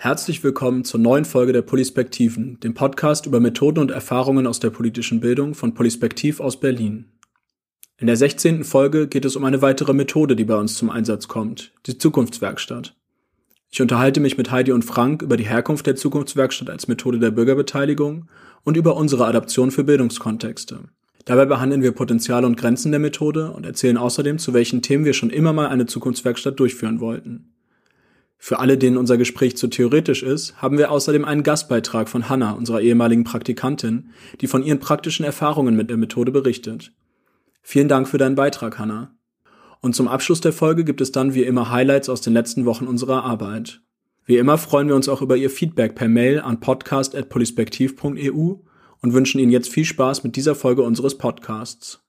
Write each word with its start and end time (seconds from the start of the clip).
Herzlich 0.00 0.44
willkommen 0.44 0.84
zur 0.84 1.00
neuen 1.00 1.24
Folge 1.24 1.52
der 1.52 1.62
Polispektiven, 1.62 2.60
dem 2.60 2.72
Podcast 2.72 3.26
über 3.26 3.40
Methoden 3.40 3.80
und 3.80 3.90
Erfahrungen 3.90 4.46
aus 4.46 4.60
der 4.60 4.70
politischen 4.70 5.18
Bildung 5.18 5.54
von 5.54 5.74
Polispektiv 5.74 6.38
aus 6.38 6.60
Berlin. 6.60 7.06
In 7.96 8.06
der 8.06 8.14
16. 8.14 8.62
Folge 8.62 9.08
geht 9.08 9.24
es 9.24 9.34
um 9.34 9.42
eine 9.42 9.60
weitere 9.60 9.92
Methode, 9.94 10.36
die 10.36 10.44
bei 10.44 10.54
uns 10.54 10.76
zum 10.76 10.88
Einsatz 10.88 11.26
kommt, 11.26 11.72
die 11.86 11.98
Zukunftswerkstatt. 11.98 12.94
Ich 13.70 13.82
unterhalte 13.82 14.20
mich 14.20 14.38
mit 14.38 14.52
Heidi 14.52 14.70
und 14.70 14.84
Frank 14.84 15.20
über 15.20 15.36
die 15.36 15.48
Herkunft 15.48 15.84
der 15.88 15.96
Zukunftswerkstatt 15.96 16.70
als 16.70 16.86
Methode 16.86 17.18
der 17.18 17.32
Bürgerbeteiligung 17.32 18.28
und 18.62 18.76
über 18.76 18.94
unsere 18.94 19.26
Adaption 19.26 19.72
für 19.72 19.82
Bildungskontexte. 19.82 20.84
Dabei 21.24 21.44
behandeln 21.44 21.82
wir 21.82 21.90
Potenziale 21.90 22.46
und 22.46 22.56
Grenzen 22.56 22.92
der 22.92 23.00
Methode 23.00 23.50
und 23.50 23.66
erzählen 23.66 23.96
außerdem, 23.96 24.38
zu 24.38 24.54
welchen 24.54 24.80
Themen 24.80 25.04
wir 25.04 25.12
schon 25.12 25.30
immer 25.30 25.52
mal 25.52 25.66
eine 25.66 25.86
Zukunftswerkstatt 25.86 26.60
durchführen 26.60 27.00
wollten. 27.00 27.52
Für 28.40 28.60
alle, 28.60 28.78
denen 28.78 28.96
unser 28.96 29.18
Gespräch 29.18 29.56
zu 29.56 29.66
theoretisch 29.66 30.22
ist, 30.22 30.62
haben 30.62 30.78
wir 30.78 30.92
außerdem 30.92 31.24
einen 31.24 31.42
Gastbeitrag 31.42 32.08
von 32.08 32.28
Hanna, 32.28 32.52
unserer 32.52 32.80
ehemaligen 32.80 33.24
Praktikantin, 33.24 34.10
die 34.40 34.46
von 34.46 34.62
ihren 34.62 34.78
praktischen 34.78 35.24
Erfahrungen 35.24 35.76
mit 35.76 35.90
der 35.90 35.96
Methode 35.96 36.30
berichtet. 36.30 36.92
Vielen 37.62 37.88
Dank 37.88 38.08
für 38.08 38.18
deinen 38.18 38.36
Beitrag, 38.36 38.78
Hanna. 38.78 39.14
Und 39.80 39.94
zum 39.94 40.08
Abschluss 40.08 40.40
der 40.40 40.52
Folge 40.52 40.84
gibt 40.84 41.00
es 41.00 41.12
dann 41.12 41.34
wie 41.34 41.42
immer 41.42 41.70
Highlights 41.70 42.08
aus 42.08 42.20
den 42.20 42.32
letzten 42.32 42.64
Wochen 42.64 42.86
unserer 42.86 43.24
Arbeit. 43.24 43.80
Wie 44.24 44.36
immer 44.36 44.56
freuen 44.56 44.88
wir 44.88 44.94
uns 44.94 45.08
auch 45.08 45.20
über 45.20 45.36
Ihr 45.36 45.50
Feedback 45.50 45.94
per 45.94 46.08
Mail 46.08 46.40
an 46.40 46.60
podcast.polispektiv.eu 46.60 48.54
und 49.00 49.12
wünschen 49.12 49.40
Ihnen 49.40 49.52
jetzt 49.52 49.70
viel 49.70 49.84
Spaß 49.84 50.22
mit 50.24 50.36
dieser 50.36 50.54
Folge 50.54 50.82
unseres 50.82 51.18
Podcasts. 51.18 52.07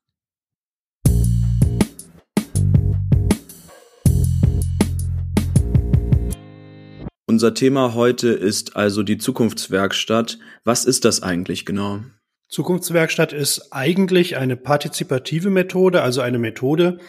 Unser 7.40 7.54
Thema 7.54 7.94
heute 7.94 8.32
ist 8.32 8.76
also 8.76 9.02
die 9.02 9.18
Zukunftswerkstatt. 9.18 10.40
Was 10.66 10.84
ist 10.84 11.06
das 11.06 11.24
eigentlich 11.24 11.66
genau? 11.66 12.02
Zukunftswerkstatt 12.50 13.32
ist 13.32 13.72
eigentlich 13.72 14.36
eine 14.36 14.58
partizipative 14.58 15.50
Methode, 15.50 16.02
also 16.02 16.20
eine 16.20 16.38
Methode, 16.38 17.00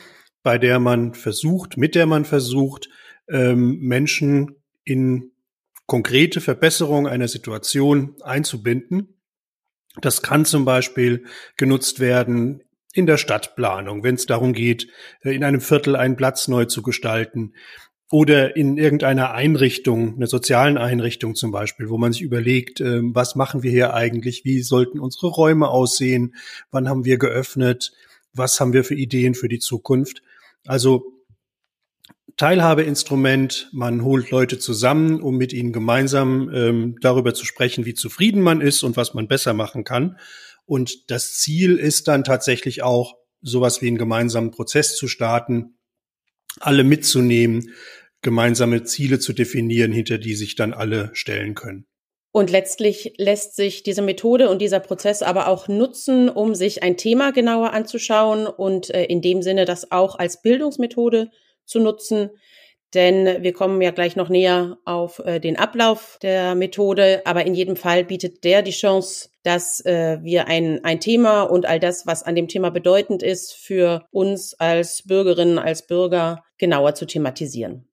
bei 0.44 0.56
der 0.56 0.78
man 0.78 1.14
versucht, 1.14 1.76
mit 1.78 1.96
der 1.96 2.06
man 2.06 2.24
versucht, 2.24 2.88
ähm, 3.28 3.80
Menschen 3.80 4.54
in 4.84 5.32
konkrete 5.86 6.40
Verbesserung 6.40 7.08
einer 7.08 7.26
Situation 7.26 8.14
einzubinden. 8.22 9.20
Das 10.00 10.22
kann 10.22 10.44
zum 10.44 10.64
Beispiel 10.64 11.24
genutzt 11.56 11.98
werden 11.98 12.62
in 12.92 13.06
der 13.06 13.16
Stadtplanung, 13.16 14.04
wenn 14.04 14.14
es 14.14 14.26
darum 14.26 14.52
geht, 14.52 14.86
äh, 15.22 15.34
in 15.34 15.42
einem 15.42 15.60
Viertel 15.60 15.96
einen 15.96 16.14
Platz 16.14 16.46
neu 16.46 16.66
zu 16.66 16.82
gestalten 16.82 17.54
oder 18.10 18.56
in 18.56 18.76
irgendeiner 18.76 19.32
Einrichtung, 19.32 20.16
einer 20.16 20.26
sozialen 20.26 20.78
Einrichtung 20.78 21.36
zum 21.36 21.52
Beispiel, 21.52 21.88
wo 21.88 21.96
man 21.96 22.12
sich 22.12 22.22
überlegt, 22.22 22.80
äh, 22.80 23.00
was 23.02 23.36
machen 23.36 23.62
wir 23.62 23.70
hier 23.70 23.94
eigentlich, 23.94 24.44
wie 24.44 24.62
sollten 24.62 24.98
unsere 24.98 25.28
Räume 25.28 25.68
aussehen, 25.68 26.34
wann 26.72 26.88
haben 26.88 27.04
wir 27.04 27.18
geöffnet, 27.18 27.92
was 28.32 28.58
haben 28.58 28.72
wir 28.72 28.84
für 28.84 28.96
Ideen 28.96 29.34
für 29.34 29.48
die 29.48 29.60
Zukunft. 29.60 30.22
Also 30.66 31.12
Teilhabeinstrument, 32.36 33.68
man 33.72 34.02
holt 34.02 34.30
Leute 34.30 34.58
zusammen, 34.58 35.20
um 35.20 35.36
mit 35.36 35.52
ihnen 35.52 35.72
gemeinsam 35.72 36.50
ähm, 36.52 36.96
darüber 37.00 37.32
zu 37.34 37.44
sprechen, 37.44 37.84
wie 37.84 37.94
zufrieden 37.94 38.42
man 38.42 38.60
ist 38.60 38.82
und 38.82 38.96
was 38.96 39.14
man 39.14 39.28
besser 39.28 39.52
machen 39.52 39.84
kann. 39.84 40.16
Und 40.64 41.10
das 41.10 41.34
Ziel 41.34 41.76
ist 41.76 42.08
dann 42.08 42.24
tatsächlich 42.24 42.82
auch, 42.82 43.16
sowas 43.42 43.80
wie 43.80 43.88
einen 43.88 43.98
gemeinsamen 43.98 44.50
Prozess 44.50 44.96
zu 44.96 45.08
starten, 45.08 45.78
alle 46.58 46.84
mitzunehmen, 46.84 47.70
gemeinsame 48.22 48.84
Ziele 48.84 49.18
zu 49.18 49.32
definieren, 49.32 49.92
hinter 49.92 50.18
die 50.18 50.34
sich 50.34 50.54
dann 50.54 50.72
alle 50.72 51.10
stellen 51.14 51.54
können. 51.54 51.86
Und 52.32 52.50
letztlich 52.50 53.14
lässt 53.16 53.56
sich 53.56 53.82
diese 53.82 54.02
Methode 54.02 54.50
und 54.50 54.62
dieser 54.62 54.78
Prozess 54.78 55.22
aber 55.22 55.48
auch 55.48 55.66
nutzen, 55.66 56.28
um 56.28 56.54
sich 56.54 56.82
ein 56.82 56.96
Thema 56.96 57.32
genauer 57.32 57.72
anzuschauen 57.72 58.46
und 58.46 58.90
äh, 58.90 59.04
in 59.04 59.20
dem 59.20 59.42
Sinne 59.42 59.64
das 59.64 59.90
auch 59.90 60.16
als 60.16 60.40
Bildungsmethode 60.40 61.30
zu 61.64 61.80
nutzen. 61.80 62.30
Denn 62.94 63.42
wir 63.42 63.52
kommen 63.52 63.80
ja 63.80 63.90
gleich 63.90 64.14
noch 64.14 64.28
näher 64.28 64.78
auf 64.84 65.20
äh, 65.20 65.40
den 65.40 65.56
Ablauf 65.56 66.18
der 66.22 66.54
Methode. 66.54 67.22
Aber 67.24 67.46
in 67.46 67.54
jedem 67.54 67.76
Fall 67.76 68.04
bietet 68.04 68.44
der 68.44 68.62
die 68.62 68.70
Chance, 68.70 69.30
dass 69.42 69.84
äh, 69.84 70.18
wir 70.22 70.46
ein, 70.46 70.84
ein 70.84 71.00
Thema 71.00 71.42
und 71.42 71.66
all 71.66 71.80
das, 71.80 72.06
was 72.06 72.22
an 72.22 72.36
dem 72.36 72.46
Thema 72.46 72.70
bedeutend 72.70 73.24
ist, 73.24 73.54
für 73.54 74.06
uns 74.10 74.54
als 74.54 75.02
Bürgerinnen, 75.04 75.58
als 75.58 75.86
Bürger 75.86 76.44
genauer 76.58 76.94
zu 76.94 77.06
thematisieren. 77.06 77.89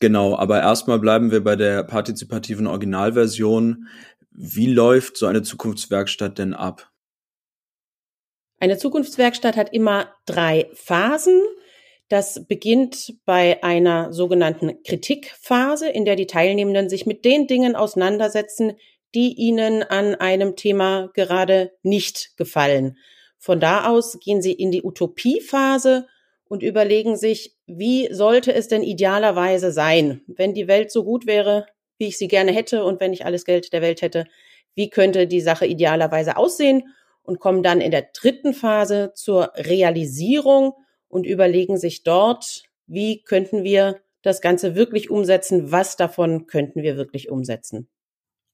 Genau, 0.00 0.34
aber 0.34 0.60
erstmal 0.60 0.98
bleiben 0.98 1.30
wir 1.30 1.44
bei 1.44 1.56
der 1.56 1.84
partizipativen 1.84 2.66
Originalversion. 2.66 3.86
Wie 4.30 4.72
läuft 4.72 5.18
so 5.18 5.26
eine 5.26 5.42
Zukunftswerkstatt 5.42 6.38
denn 6.38 6.54
ab? 6.54 6.90
Eine 8.58 8.78
Zukunftswerkstatt 8.78 9.56
hat 9.56 9.72
immer 9.74 10.14
drei 10.24 10.70
Phasen. 10.72 11.42
Das 12.08 12.46
beginnt 12.46 13.14
bei 13.26 13.62
einer 13.62 14.12
sogenannten 14.12 14.82
Kritikphase, 14.82 15.88
in 15.88 16.06
der 16.06 16.16
die 16.16 16.26
Teilnehmenden 16.26 16.88
sich 16.88 17.04
mit 17.04 17.24
den 17.26 17.46
Dingen 17.46 17.76
auseinandersetzen, 17.76 18.72
die 19.14 19.34
ihnen 19.34 19.82
an 19.82 20.14
einem 20.14 20.56
Thema 20.56 21.10
gerade 21.14 21.72
nicht 21.82 22.36
gefallen. 22.36 22.96
Von 23.38 23.60
da 23.60 23.86
aus 23.86 24.18
gehen 24.18 24.40
sie 24.40 24.52
in 24.52 24.70
die 24.70 24.82
Utopiephase 24.82 26.06
und 26.50 26.64
überlegen 26.64 27.16
sich, 27.16 27.54
wie 27.68 28.12
sollte 28.12 28.52
es 28.52 28.66
denn 28.66 28.82
idealerweise 28.82 29.70
sein, 29.70 30.22
wenn 30.26 30.52
die 30.52 30.66
Welt 30.66 30.90
so 30.90 31.04
gut 31.04 31.24
wäre, 31.24 31.64
wie 31.96 32.08
ich 32.08 32.18
sie 32.18 32.26
gerne 32.26 32.50
hätte 32.50 32.84
und 32.84 32.98
wenn 32.98 33.12
ich 33.12 33.24
alles 33.24 33.44
Geld 33.44 33.72
der 33.72 33.82
Welt 33.82 34.02
hätte, 34.02 34.24
wie 34.74 34.90
könnte 34.90 35.28
die 35.28 35.40
Sache 35.40 35.64
idealerweise 35.64 36.36
aussehen 36.36 36.88
und 37.22 37.38
kommen 37.38 37.62
dann 37.62 37.80
in 37.80 37.92
der 37.92 38.08
dritten 38.12 38.52
Phase 38.52 39.12
zur 39.14 39.52
Realisierung 39.54 40.72
und 41.06 41.24
überlegen 41.24 41.78
sich 41.78 42.02
dort, 42.02 42.64
wie 42.88 43.22
könnten 43.22 43.62
wir 43.62 44.00
das 44.22 44.40
Ganze 44.40 44.74
wirklich 44.74 45.08
umsetzen, 45.08 45.70
was 45.70 45.96
davon 45.96 46.48
könnten 46.48 46.82
wir 46.82 46.96
wirklich 46.96 47.30
umsetzen. 47.30 47.88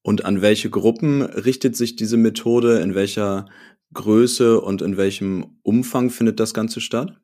Und 0.02 0.26
an 0.26 0.42
welche 0.42 0.68
Gruppen 0.68 1.22
richtet 1.22 1.76
sich 1.76 1.96
diese 1.96 2.18
Methode, 2.18 2.80
in 2.80 2.94
welcher 2.94 3.46
Größe 3.94 4.60
und 4.60 4.82
in 4.82 4.98
welchem 4.98 5.58
Umfang 5.62 6.10
findet 6.10 6.40
das 6.40 6.52
Ganze 6.52 6.82
statt? 6.82 7.18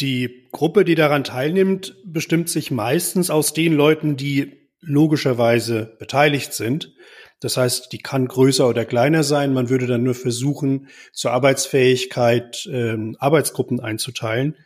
Die 0.00 0.48
Gruppe, 0.52 0.84
die 0.84 0.94
daran 0.94 1.24
teilnimmt, 1.24 1.96
bestimmt 2.04 2.48
sich 2.48 2.70
meistens 2.70 3.30
aus 3.30 3.52
den 3.52 3.72
Leuten, 3.72 4.16
die 4.16 4.68
logischerweise 4.80 5.96
beteiligt 5.98 6.52
sind. 6.52 6.94
Das 7.40 7.56
heißt, 7.56 7.92
die 7.92 7.98
kann 7.98 8.28
größer 8.28 8.68
oder 8.68 8.84
kleiner 8.84 9.24
sein. 9.24 9.52
Man 9.52 9.68
würde 9.68 9.86
dann 9.86 10.02
nur 10.02 10.14
versuchen, 10.14 10.88
zur 11.12 11.32
Arbeitsfähigkeit 11.32 12.66
äh, 12.66 12.96
Arbeitsgruppen 13.18 13.80
einzuteilen. 13.80 14.56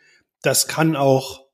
Das 0.41 0.67
kann 0.67 0.95
auch 0.95 1.46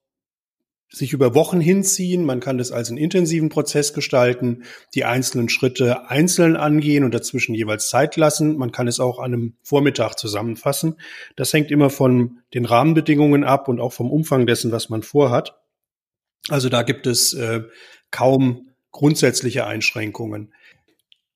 sich 0.94 1.12
über 1.12 1.34
Wochen 1.34 1.60
hinziehen. 1.60 2.24
Man 2.24 2.40
kann 2.40 2.60
das 2.60 2.72
als 2.72 2.90
einen 2.90 3.00
intensiven 3.00 3.50
Prozess 3.50 3.94
gestalten, 3.94 4.64
die 4.94 5.06
einzelnen 5.06 5.50
Schritte 5.50 6.10
einzeln 6.10 6.56
angehen 6.56 7.04
und 7.04 7.14
dazwischen 7.14 7.56
jeweils 7.56 7.90
Zeit 7.90 8.16
lassen. 8.16 8.58
Man 8.58 8.72
kann 8.72 8.88
es 8.88 9.00
auch 9.00 9.18
an 9.18 9.34
einem 9.34 9.54
Vormittag 9.64 10.20
zusammenfassen. 10.20 10.98
Das 11.36 11.52
hängt 11.52 11.72
immer 11.72 11.90
von 11.90 12.40
den 12.54 12.66
Rahmenbedingungen 12.66 13.44
ab 13.44 13.68
und 13.68 13.80
auch 13.80 13.92
vom 13.92 14.12
Umfang 14.12 14.46
dessen, 14.46 14.72
was 14.72 14.90
man 14.90 15.02
vorhat. 15.02 15.60
Also 16.50 16.70
da 16.70 16.84
gibt 16.84 17.08
es 17.08 17.34
äh, 17.34 17.64
kaum 18.12 18.70
grundsätzliche 18.92 19.66
Einschränkungen. 19.66 20.54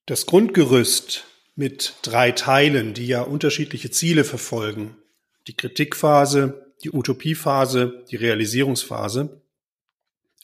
Das 0.05 0.27
Grundgerüst 0.27 1.25
mit 1.55 1.95
drei 2.03 2.31
Teilen, 2.31 2.93
die 2.93 3.07
ja 3.07 3.23
unterschiedliche 3.23 3.89
Ziele 3.89 4.23
verfolgen, 4.23 4.95
die 5.47 5.55
Kritikphase, 5.55 6.73
die 6.83 6.91
Utopiephase, 6.91 8.05
die 8.11 8.17
Realisierungsphase, 8.17 9.41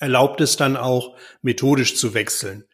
erlaubt 0.03 0.41
es 0.41 0.57
dann 0.57 0.77
auch, 0.77 1.15
methodisch 1.41 1.95
zu 1.95 2.13
wechseln. 2.13 2.65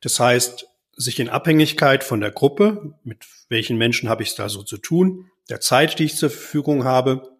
Das 0.00 0.18
heißt, 0.18 0.66
sich 0.96 1.20
in 1.20 1.28
Abhängigkeit 1.28 2.02
von 2.02 2.20
der 2.20 2.32
Gruppe, 2.32 2.94
mit 3.04 3.18
welchen 3.48 3.78
Menschen 3.78 4.08
habe 4.08 4.22
ich 4.22 4.30
es 4.30 4.34
da 4.34 4.48
so 4.48 4.62
zu 4.62 4.78
tun, 4.78 5.30
der 5.48 5.60
Zeit, 5.60 5.98
die 5.98 6.04
ich 6.04 6.16
zur 6.16 6.30
Verfügung 6.30 6.84
habe 6.84 7.30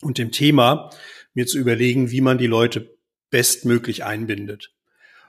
und 0.00 0.18
dem 0.18 0.30
Thema, 0.30 0.90
mir 1.32 1.46
zu 1.46 1.58
überlegen, 1.58 2.10
wie 2.10 2.20
man 2.20 2.38
die 2.38 2.46
Leute 2.46 2.96
bestmöglich 3.30 4.04
einbindet. 4.04 4.72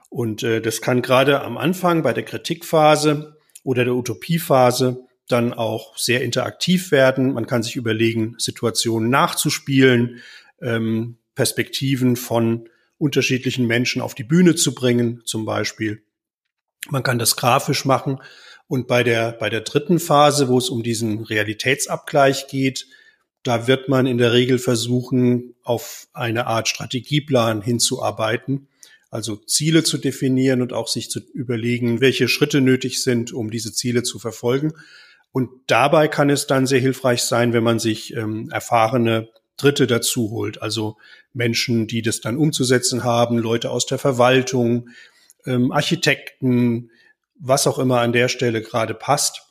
Und 0.08 0.42
äh, 0.42 0.60
das 0.60 0.80
kann 0.80 1.02
gerade 1.02 1.40
am 1.42 1.58
Anfang 1.58 2.02
bei 2.02 2.12
der 2.12 2.24
Kritikphase 2.24 3.36
oder 3.64 3.84
der 3.84 3.94
Utopiephase 3.94 5.04
dann 5.28 5.52
auch 5.52 5.98
sehr 5.98 6.22
interaktiv 6.22 6.92
werden. 6.92 7.32
Man 7.32 7.46
kann 7.46 7.62
sich 7.62 7.74
überlegen, 7.74 8.36
Situationen 8.38 9.10
nachzuspielen, 9.10 10.20
ähm, 10.60 11.16
Perspektiven 11.34 12.16
von 12.16 12.68
unterschiedlichen 12.98 13.66
Menschen 13.66 14.02
auf 14.02 14.14
die 14.14 14.24
Bühne 14.24 14.54
zu 14.54 14.74
bringen, 14.74 15.22
zum 15.24 15.44
Beispiel. 15.44 16.02
Man 16.88 17.02
kann 17.02 17.18
das 17.18 17.36
grafisch 17.36 17.84
machen. 17.84 18.20
Und 18.68 18.88
bei 18.88 19.04
der, 19.04 19.32
bei 19.32 19.48
der 19.48 19.60
dritten 19.60 19.98
Phase, 19.98 20.48
wo 20.48 20.58
es 20.58 20.70
um 20.70 20.82
diesen 20.82 21.24
Realitätsabgleich 21.24 22.48
geht, 22.48 22.86
da 23.42 23.68
wird 23.68 23.88
man 23.88 24.06
in 24.06 24.18
der 24.18 24.32
Regel 24.32 24.58
versuchen, 24.58 25.54
auf 25.62 26.08
eine 26.12 26.46
Art 26.46 26.68
Strategieplan 26.68 27.62
hinzuarbeiten. 27.62 28.68
Also 29.08 29.36
Ziele 29.36 29.84
zu 29.84 29.98
definieren 29.98 30.62
und 30.62 30.72
auch 30.72 30.88
sich 30.88 31.10
zu 31.10 31.20
überlegen, 31.32 32.00
welche 32.00 32.26
Schritte 32.26 32.60
nötig 32.60 33.02
sind, 33.02 33.32
um 33.32 33.50
diese 33.50 33.72
Ziele 33.72 34.02
zu 34.02 34.18
verfolgen. 34.18 34.72
Und 35.30 35.50
dabei 35.68 36.08
kann 36.08 36.28
es 36.28 36.46
dann 36.46 36.66
sehr 36.66 36.80
hilfreich 36.80 37.22
sein, 37.22 37.52
wenn 37.52 37.62
man 37.62 37.78
sich 37.78 38.16
ähm, 38.16 38.50
erfahrene 38.50 39.28
Dritte 39.56 39.86
dazu 39.86 40.30
holt, 40.30 40.60
also 40.60 40.96
Menschen, 41.36 41.86
die 41.86 42.02
das 42.02 42.20
dann 42.20 42.36
umzusetzen 42.36 43.04
haben, 43.04 43.38
Leute 43.38 43.70
aus 43.70 43.86
der 43.86 43.98
Verwaltung, 43.98 44.88
ähm, 45.44 45.70
Architekten, 45.70 46.90
was 47.38 47.66
auch 47.66 47.78
immer 47.78 48.00
an 48.00 48.12
der 48.12 48.28
Stelle 48.28 48.62
gerade 48.62 48.94
passt 48.94 49.42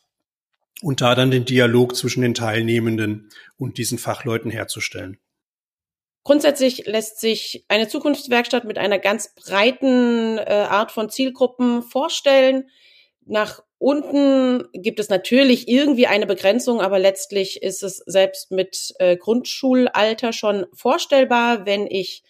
und 0.82 1.02
da 1.02 1.16
dann 1.16 1.32
den 1.32 1.46
Dialog 1.46 1.96
zwischen 1.96 2.22
den 2.22 2.34
Teilnehmenden 2.34 3.30
und 3.58 3.78
diesen 3.78 3.98
Fachleuten 3.98 4.52
herzustellen. 4.52 5.20
Grundsätzlich 6.24 6.88
lässt 6.88 7.20
sich 7.20 7.66
eine 7.68 7.88
Zukunftswerkstatt 7.88 8.66
mit 8.66 8.80
einer 8.80 8.98
ganz 8.98 9.36
breiten 9.36 10.40
äh, 10.40 10.66
Art 10.68 10.92
von 10.92 11.10
Zielgruppen 11.12 11.84
vorstellen. 11.84 12.68
Nach 13.26 13.62
unten 13.78 14.64
gibt 14.74 15.00
es 15.00 15.10
natürlich 15.10 15.68
irgendwie 15.68 16.08
eine 16.08 16.26
Begrenzung, 16.26 16.82
aber 16.82 17.00
letztlich 17.00 17.62
ist 17.62 17.84
es 17.84 17.98
selbst 18.06 18.52
mit 18.52 18.94
äh, 19.00 19.18
Grundschulalter 19.18 20.34
schon 20.34 20.66
vorstellbar, 20.74 21.66
wenn 21.66 21.88
ich 21.88 22.24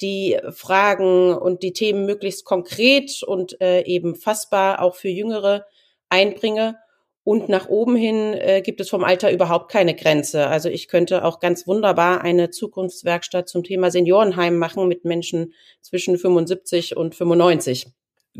die 0.00 0.38
Fragen 0.50 1.34
und 1.34 1.62
die 1.62 1.72
Themen 1.72 2.06
möglichst 2.06 2.44
konkret 2.44 3.22
und 3.22 3.60
äh, 3.60 3.82
eben 3.82 4.14
fassbar 4.14 4.80
auch 4.82 4.94
für 4.94 5.08
Jüngere 5.08 5.66
einbringe. 6.08 6.76
Und 7.24 7.50
nach 7.50 7.68
oben 7.68 7.94
hin 7.94 8.32
äh, 8.34 8.62
gibt 8.62 8.80
es 8.80 8.88
vom 8.88 9.04
Alter 9.04 9.30
überhaupt 9.30 9.70
keine 9.70 9.94
Grenze. 9.94 10.46
Also 10.46 10.70
ich 10.70 10.88
könnte 10.88 11.24
auch 11.24 11.40
ganz 11.40 11.66
wunderbar 11.66 12.22
eine 12.22 12.50
Zukunftswerkstatt 12.50 13.48
zum 13.48 13.64
Thema 13.64 13.90
Seniorenheim 13.90 14.56
machen 14.56 14.88
mit 14.88 15.04
Menschen 15.04 15.52
zwischen 15.82 16.16
75 16.16 16.96
und 16.96 17.14
95. 17.14 17.88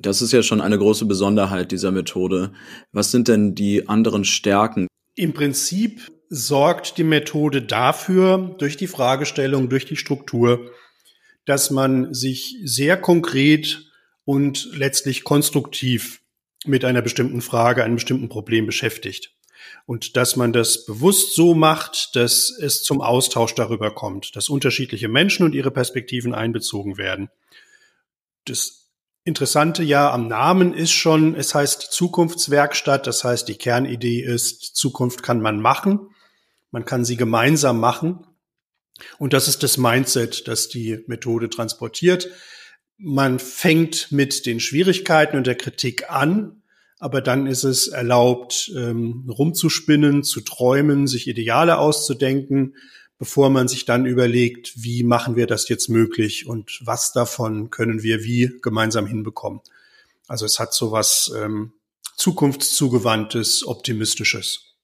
Das 0.01 0.23
ist 0.23 0.33
ja 0.33 0.45
schon 0.45 0.61
eine 0.61 0.79
große 0.79 1.07
Besonderheit 1.07 1.73
dieser 1.73 1.91
Methode. 1.91 2.53
Was 2.93 3.11
sind 3.11 3.27
denn 3.27 3.57
die 3.57 3.89
anderen 3.89 4.25
Stärken? 4.25 4.87
Im 5.17 5.33
Prinzip 5.33 6.09
sorgt 6.29 6.99
die 6.99 7.05
Methode 7.05 7.63
dafür, 7.63 8.55
durch 8.59 8.77
die 8.77 8.87
Fragestellung, 8.87 9.69
durch 9.69 9.87
die 9.87 9.97
Struktur, 9.97 10.71
dass 11.47 11.71
man 11.71 12.15
sich 12.15 12.57
sehr 12.63 12.97
konkret 12.97 13.91
und 14.25 14.69
letztlich 14.73 15.25
konstruktiv 15.25 16.21
mit 16.65 16.85
einer 16.85 17.03
bestimmten 17.03 17.41
Frage, 17.41 17.83
einem 17.83 17.97
bestimmten 17.97 18.29
Problem 18.29 18.67
beschäftigt. 18.67 19.35
Und 19.85 20.17
dass 20.17 20.37
man 20.37 20.53
das 20.53 20.87
bewusst 20.87 21.35
so 21.35 21.55
macht, 21.55 22.15
dass 22.15 22.51
es 22.51 22.83
zum 22.85 23.01
Austausch 23.01 23.55
darüber 23.55 23.93
kommt, 23.93 24.37
dass 24.37 24.49
unterschiedliche 24.49 25.09
Menschen 25.09 25.45
und 25.45 25.57
ihre 25.57 25.73
Perspektiven 25.73 26.35
einbezogen 26.35 26.99
werden. 26.99 27.31
Das 28.45 28.78
Interessante 29.29 29.83
ja 29.83 30.11
am 30.13 30.27
Namen 30.27 30.75
ist 30.75 30.93
schon, 30.93 31.35
es 31.35 31.55
heißt 31.55 31.81
Zukunftswerkstatt, 31.81 33.07
das 33.07 33.23
heißt, 33.23 33.47
die 33.47 33.57
Kernidee 33.57 34.21
ist, 34.21 34.77
Zukunft 34.77 35.23
kann 35.23 35.41
man 35.41 35.61
machen, 35.61 36.11
man 36.71 36.85
kann 36.85 37.05
sie 37.05 37.17
gemeinsam 37.17 37.79
machen. 37.79 38.27
Und 39.19 39.33
das 39.33 39.47
ist 39.47 39.63
das 39.63 39.79
Mindset, 39.79 40.49
das 40.49 40.69
die 40.69 41.05
Methode 41.07 41.49
transportiert 41.49 42.29
man 42.99 43.39
fängt 43.39 44.11
mit 44.11 44.45
den 44.45 44.61
Schwierigkeiten 44.61 45.37
und 45.37 45.47
der 45.47 45.55
Kritik 45.55 46.11
an, 46.11 46.63
aber 46.99 47.21
dann 47.21 47.47
ist 47.47 47.63
es 47.63 47.87
erlaubt, 47.87 48.73
ähm, 48.77 49.31
rumzuspinnen, 49.31 50.25
zu 50.25 50.41
träumen, 50.41 51.07
sich 51.07 51.29
Ideale 51.29 51.79
auszudenken, 51.79 52.75
bevor 53.19 53.51
man 53.51 53.69
sich 53.69 53.85
dann 53.85 54.07
überlegt, 54.07 54.73
wie 54.77 55.03
machen 55.03 55.37
wir 55.37 55.47
das 55.47 55.69
jetzt 55.69 55.89
möglich 55.89 56.47
und 56.47 56.81
was 56.85 57.13
davon 57.13 57.71
können 57.71 58.03
wir 58.03 58.23
wie 58.23 58.59
gemeinsam 58.63 59.07
hinbekommen. 59.07 59.61
Also 60.29 60.47
es 60.47 60.61
hat 60.61 60.73
so 60.73 60.93
was 60.93 61.33
ähm, 61.37 61.73
zukunftszugewandtes, 62.17 63.67
optimistisches. 63.67 64.75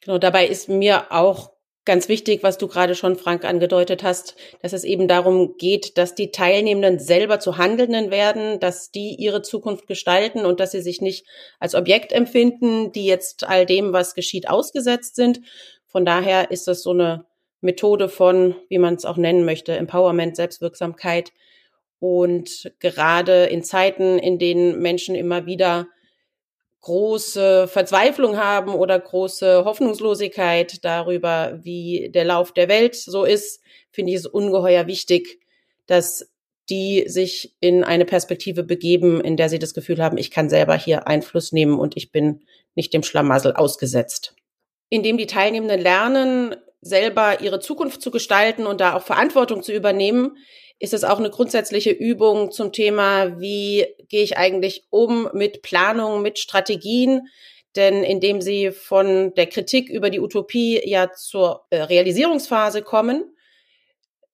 Genau, 0.00 0.18
dabei 0.18 0.46
ist 0.46 0.68
mir 0.68 1.12
auch 1.12 1.52
ganz 1.84 2.08
wichtig, 2.08 2.42
was 2.42 2.58
du 2.58 2.68
gerade 2.68 2.94
schon, 2.94 3.16
Frank, 3.16 3.44
angedeutet 3.44 4.02
hast, 4.02 4.36
dass 4.62 4.72
es 4.72 4.84
eben 4.84 5.08
darum 5.08 5.56
geht, 5.56 5.98
dass 5.98 6.14
die 6.14 6.30
Teilnehmenden 6.30 6.98
selber 6.98 7.40
zu 7.40 7.58
Handelnden 7.58 8.10
werden, 8.10 8.60
dass 8.60 8.90
die 8.90 9.16
ihre 9.16 9.42
Zukunft 9.42 9.86
gestalten 9.86 10.44
und 10.44 10.60
dass 10.60 10.72
sie 10.72 10.82
sich 10.82 11.00
nicht 11.00 11.26
als 11.58 11.74
Objekt 11.74 12.12
empfinden, 12.12 12.92
die 12.92 13.06
jetzt 13.06 13.44
all 13.44 13.66
dem, 13.66 13.92
was 13.92 14.14
geschieht, 14.14 14.48
ausgesetzt 14.48 15.16
sind. 15.16 15.40
Von 15.86 16.04
daher 16.04 16.50
ist 16.50 16.68
das 16.68 16.82
so 16.82 16.90
eine 16.90 17.26
Methode 17.60 18.08
von, 18.08 18.54
wie 18.68 18.78
man 18.78 18.94
es 18.94 19.04
auch 19.04 19.16
nennen 19.16 19.44
möchte, 19.44 19.72
Empowerment, 19.76 20.36
Selbstwirksamkeit. 20.36 21.32
Und 21.98 22.72
gerade 22.78 23.44
in 23.44 23.62
Zeiten, 23.62 24.18
in 24.18 24.38
denen 24.38 24.80
Menschen 24.80 25.14
immer 25.14 25.46
wieder 25.46 25.88
große 26.80 27.68
Verzweiflung 27.68 28.38
haben 28.38 28.74
oder 28.74 28.98
große 28.98 29.64
Hoffnungslosigkeit 29.64 30.82
darüber, 30.84 31.58
wie 31.62 32.10
der 32.10 32.24
Lauf 32.24 32.52
der 32.52 32.68
Welt 32.68 32.94
so 32.94 33.24
ist, 33.24 33.60
finde 33.90 34.12
ich 34.12 34.18
es 34.18 34.26
ungeheuer 34.26 34.86
wichtig, 34.86 35.40
dass 35.86 36.30
die 36.70 37.04
sich 37.06 37.54
in 37.60 37.84
eine 37.84 38.04
Perspektive 38.04 38.62
begeben, 38.62 39.20
in 39.20 39.36
der 39.36 39.48
sie 39.48 39.58
das 39.58 39.74
Gefühl 39.74 40.02
haben, 40.02 40.16
ich 40.16 40.30
kann 40.30 40.48
selber 40.48 40.76
hier 40.76 41.06
Einfluss 41.08 41.52
nehmen 41.52 41.78
und 41.78 41.96
ich 41.96 42.12
bin 42.12 42.42
nicht 42.76 42.94
dem 42.94 43.02
Schlamassel 43.02 43.54
ausgesetzt. 43.54 44.34
Indem 44.88 45.18
die 45.18 45.26
Teilnehmenden 45.26 45.80
lernen, 45.80 46.54
selber 46.80 47.40
ihre 47.40 47.60
Zukunft 47.60 48.02
zu 48.02 48.10
gestalten 48.10 48.66
und 48.66 48.80
da 48.80 48.94
auch 48.94 49.02
Verantwortung 49.02 49.62
zu 49.62 49.72
übernehmen, 49.72 50.36
ist 50.78 50.94
es 50.94 51.04
auch 51.04 51.18
eine 51.18 51.30
grundsätzliche 51.30 51.90
Übung 51.90 52.50
zum 52.50 52.72
Thema, 52.72 53.38
wie 53.38 53.86
gehe 54.08 54.22
ich 54.22 54.38
eigentlich 54.38 54.84
um 54.88 55.28
mit 55.34 55.62
Planung, 55.62 56.22
mit 56.22 56.38
Strategien. 56.38 57.28
Denn 57.76 58.02
indem 58.02 58.40
sie 58.40 58.72
von 58.72 59.32
der 59.34 59.46
Kritik 59.46 59.88
über 59.88 60.10
die 60.10 60.18
Utopie 60.18 60.80
ja 60.84 61.12
zur 61.12 61.66
äh, 61.70 61.82
Realisierungsphase 61.82 62.82
kommen, 62.82 63.36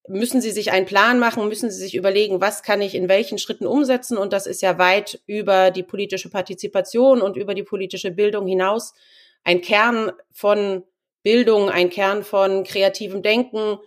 müssen 0.08 0.40
sie 0.40 0.52
sich 0.52 0.70
einen 0.70 0.86
Plan 0.86 1.18
machen, 1.18 1.48
müssen 1.48 1.70
sie 1.70 1.78
sich 1.78 1.96
überlegen, 1.96 2.40
was 2.40 2.62
kann 2.62 2.80
ich 2.80 2.94
in 2.94 3.08
welchen 3.08 3.38
Schritten 3.38 3.66
umsetzen. 3.66 4.16
Und 4.16 4.32
das 4.32 4.46
ist 4.46 4.62
ja 4.62 4.78
weit 4.78 5.20
über 5.26 5.70
die 5.70 5.82
politische 5.82 6.30
Partizipation 6.30 7.20
und 7.20 7.36
über 7.36 7.54
die 7.54 7.64
politische 7.64 8.12
Bildung 8.12 8.46
hinaus 8.46 8.94
ein 9.44 9.60
Kern 9.60 10.12
von 10.32 10.84
Bildung, 11.26 11.70
ein 11.70 11.90
Kern 11.90 12.22
von 12.22 12.62
kreativem 12.62 13.20
Denken, 13.20 13.78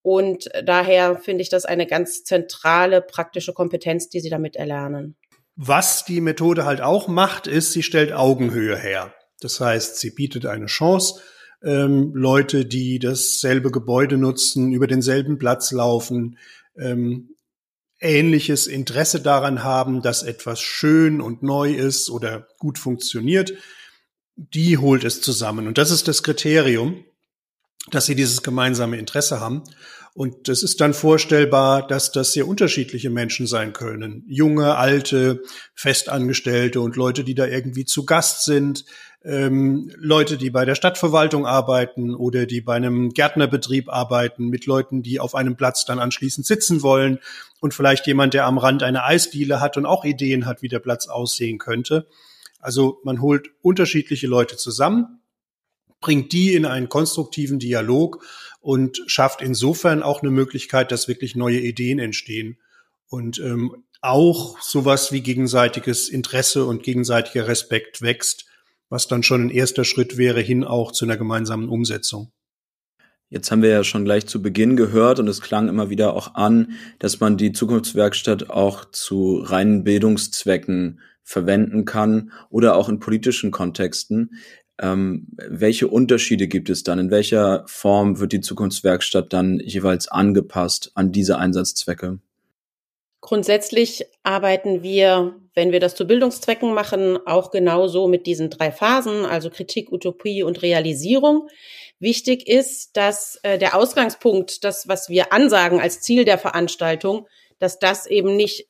und 0.00 0.50
daher 0.64 1.16
finde 1.16 1.40
ich 1.40 1.48
das 1.48 1.64
eine 1.64 1.86
ganz 1.86 2.22
zentrale 2.22 3.00
praktische 3.00 3.52
Kompetenz, 3.52 4.10
die 4.10 4.20
sie 4.20 4.28
damit 4.28 4.54
erlernen. 4.54 5.16
Was 5.56 6.04
die 6.04 6.20
Methode 6.20 6.66
halt 6.66 6.82
auch 6.82 7.08
macht, 7.08 7.46
ist, 7.46 7.72
sie 7.72 7.82
stellt 7.82 8.12
Augenhöhe 8.12 8.76
her. 8.76 9.14
Das 9.40 9.60
heißt, 9.60 9.98
sie 9.98 10.10
bietet 10.10 10.44
eine 10.46 10.66
Chance, 10.66 11.22
ähm, 11.64 12.12
Leute, 12.14 12.64
die 12.64 12.98
dasselbe 12.98 13.70
Gebäude 13.70 14.18
nutzen, 14.18 14.72
über 14.72 14.86
denselben 14.86 15.38
Platz 15.38 15.72
laufen, 15.72 16.38
ähm, 16.76 17.30
ähnliches 17.98 18.66
Interesse 18.66 19.20
daran 19.20 19.64
haben, 19.64 20.02
dass 20.02 20.22
etwas 20.22 20.60
schön 20.60 21.20
und 21.22 21.42
neu 21.42 21.72
ist 21.72 22.10
oder 22.10 22.46
gut 22.58 22.78
funktioniert, 22.78 23.54
die 24.36 24.78
holt 24.78 25.04
es 25.04 25.20
zusammen. 25.20 25.66
Und 25.66 25.78
das 25.78 25.90
ist 25.90 26.08
das 26.08 26.22
Kriterium 26.22 27.04
dass 27.90 28.06
sie 28.06 28.14
dieses 28.14 28.42
gemeinsame 28.42 28.96
Interesse 28.96 29.40
haben. 29.40 29.62
Und 30.14 30.48
es 30.48 30.62
ist 30.62 30.80
dann 30.80 30.94
vorstellbar, 30.94 31.86
dass 31.86 32.12
das 32.12 32.32
sehr 32.32 32.46
unterschiedliche 32.46 33.10
Menschen 33.10 33.48
sein 33.48 33.72
können. 33.72 34.24
Junge, 34.28 34.76
alte, 34.76 35.42
Festangestellte 35.74 36.80
und 36.80 36.94
Leute, 36.94 37.24
die 37.24 37.34
da 37.34 37.46
irgendwie 37.46 37.84
zu 37.84 38.06
Gast 38.06 38.44
sind, 38.44 38.84
ähm, 39.24 39.90
Leute, 39.96 40.36
die 40.36 40.50
bei 40.50 40.64
der 40.64 40.76
Stadtverwaltung 40.76 41.46
arbeiten 41.46 42.14
oder 42.14 42.46
die 42.46 42.60
bei 42.60 42.76
einem 42.76 43.10
Gärtnerbetrieb 43.10 43.88
arbeiten, 43.88 44.48
mit 44.48 44.66
Leuten, 44.66 45.02
die 45.02 45.18
auf 45.18 45.34
einem 45.34 45.56
Platz 45.56 45.84
dann 45.84 45.98
anschließend 45.98 46.46
sitzen 46.46 46.82
wollen 46.82 47.18
und 47.60 47.74
vielleicht 47.74 48.06
jemand, 48.06 48.34
der 48.34 48.46
am 48.46 48.58
Rand 48.58 48.84
eine 48.84 49.02
Eisdiele 49.02 49.60
hat 49.60 49.76
und 49.76 49.84
auch 49.84 50.04
Ideen 50.04 50.46
hat, 50.46 50.62
wie 50.62 50.68
der 50.68 50.78
Platz 50.78 51.08
aussehen 51.08 51.58
könnte. 51.58 52.06
Also 52.64 52.98
man 53.04 53.20
holt 53.20 53.50
unterschiedliche 53.60 54.26
Leute 54.26 54.56
zusammen 54.56 55.20
bringt 56.00 56.32
die 56.32 56.54
in 56.54 56.66
einen 56.66 56.90
konstruktiven 56.90 57.58
Dialog 57.58 58.24
und 58.60 59.02
schafft 59.06 59.40
insofern 59.40 60.02
auch 60.02 60.22
eine 60.22 60.30
Möglichkeit, 60.30 60.92
dass 60.92 61.08
wirklich 61.08 61.34
neue 61.34 61.60
Ideen 61.60 61.98
entstehen 61.98 62.58
und 63.08 63.38
ähm, 63.38 63.84
auch 64.02 64.60
sowas 64.60 65.12
wie 65.12 65.22
gegenseitiges 65.22 66.08
Interesse 66.08 66.66
und 66.66 66.82
gegenseitiger 66.82 67.48
Respekt 67.48 68.02
wächst, 68.02 68.46
was 68.90 69.08
dann 69.08 69.22
schon 69.22 69.46
ein 69.46 69.50
erster 69.50 69.84
Schritt 69.84 70.18
wäre 70.18 70.40
hin 70.40 70.64
auch 70.64 70.92
zu 70.92 71.04
einer 71.04 71.16
gemeinsamen 71.16 71.70
Umsetzung. 71.70 72.32
Jetzt 73.30 73.50
haben 73.50 73.62
wir 73.62 73.70
ja 73.70 73.82
schon 73.82 74.04
gleich 74.04 74.26
zu 74.26 74.42
Beginn 74.42 74.76
gehört 74.76 75.18
und 75.20 75.28
es 75.28 75.40
klang 75.40 75.68
immer 75.68 75.88
wieder 75.88 76.14
auch 76.14 76.34
an, 76.34 76.76
dass 76.98 77.20
man 77.20 77.36
die 77.36 77.52
Zukunftswerkstatt 77.52 78.50
auch 78.50 78.84
zu 78.90 79.38
reinen 79.38 79.84
Bildungszwecken 79.84 81.00
verwenden 81.24 81.84
kann 81.84 82.30
oder 82.50 82.76
auch 82.76 82.88
in 82.88 83.00
politischen 83.00 83.50
Kontexten. 83.50 84.38
Ähm, 84.78 85.28
welche 85.36 85.88
Unterschiede 85.88 86.46
gibt 86.48 86.68
es 86.68 86.82
dann? 86.82 86.98
In 86.98 87.10
welcher 87.10 87.64
Form 87.66 88.20
wird 88.20 88.32
die 88.32 88.40
Zukunftswerkstatt 88.40 89.32
dann 89.32 89.58
jeweils 89.60 90.08
angepasst 90.08 90.92
an 90.94 91.12
diese 91.12 91.38
Einsatzzwecke? 91.38 92.18
Grundsätzlich 93.20 94.04
arbeiten 94.22 94.82
wir, 94.82 95.36
wenn 95.54 95.72
wir 95.72 95.80
das 95.80 95.94
zu 95.94 96.06
Bildungszwecken 96.06 96.74
machen, 96.74 97.18
auch 97.24 97.50
genauso 97.50 98.06
mit 98.06 98.26
diesen 98.26 98.50
drei 98.50 98.70
Phasen, 98.70 99.24
also 99.24 99.48
Kritik, 99.48 99.90
Utopie 99.90 100.42
und 100.42 100.60
Realisierung. 100.60 101.48
Wichtig 101.98 102.46
ist, 102.46 102.98
dass 102.98 103.38
äh, 103.42 103.56
der 103.56 103.76
Ausgangspunkt, 103.76 104.62
das, 104.62 104.88
was 104.88 105.08
wir 105.08 105.32
ansagen 105.32 105.80
als 105.80 106.00
Ziel 106.02 106.26
der 106.26 106.36
Veranstaltung, 106.36 107.26
dass 107.58 107.78
das 107.78 108.04
eben 108.06 108.36
nicht 108.36 108.68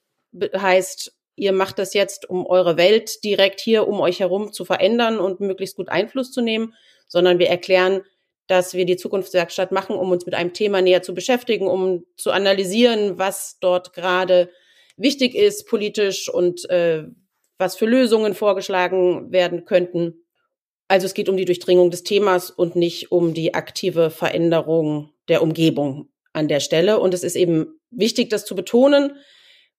heißt, 0.56 1.12
ihr 1.36 1.52
macht 1.52 1.78
das 1.78 1.94
jetzt, 1.94 2.28
um 2.28 2.46
eure 2.46 2.76
Welt 2.76 3.24
direkt 3.24 3.60
hier 3.60 3.88
um 3.88 4.00
euch 4.00 4.20
herum 4.20 4.52
zu 4.52 4.64
verändern 4.64 5.18
und 5.18 5.40
möglichst 5.40 5.76
gut 5.76 5.88
Einfluss 5.88 6.32
zu 6.32 6.40
nehmen, 6.40 6.74
sondern 7.08 7.38
wir 7.38 7.48
erklären, 7.48 8.02
dass 8.46 8.74
wir 8.74 8.84
die 8.84 8.96
Zukunftswerkstatt 8.96 9.72
machen, 9.72 9.96
um 9.96 10.10
uns 10.10 10.26
mit 10.26 10.34
einem 10.34 10.52
Thema 10.52 10.82
näher 10.82 11.02
zu 11.02 11.14
beschäftigen, 11.14 11.66
um 11.66 12.04
zu 12.16 12.30
analysieren, 12.30 13.18
was 13.18 13.58
dort 13.60 13.92
gerade 13.94 14.50
wichtig 14.96 15.34
ist 15.34 15.66
politisch 15.66 16.28
und 16.28 16.68
äh, 16.70 17.04
was 17.58 17.76
für 17.76 17.86
Lösungen 17.86 18.34
vorgeschlagen 18.34 19.32
werden 19.32 19.64
könnten. 19.64 20.24
Also 20.88 21.06
es 21.06 21.14
geht 21.14 21.28
um 21.28 21.36
die 21.36 21.46
Durchdringung 21.46 21.90
des 21.90 22.02
Themas 22.02 22.50
und 22.50 22.76
nicht 22.76 23.10
um 23.10 23.32
die 23.32 23.54
aktive 23.54 24.10
Veränderung 24.10 25.10
der 25.28 25.42
Umgebung 25.42 26.10
an 26.32 26.48
der 26.48 26.60
Stelle. 26.60 27.00
Und 27.00 27.14
es 27.14 27.22
ist 27.22 27.36
eben 27.36 27.80
wichtig, 27.90 28.28
das 28.28 28.44
zu 28.44 28.54
betonen, 28.54 29.16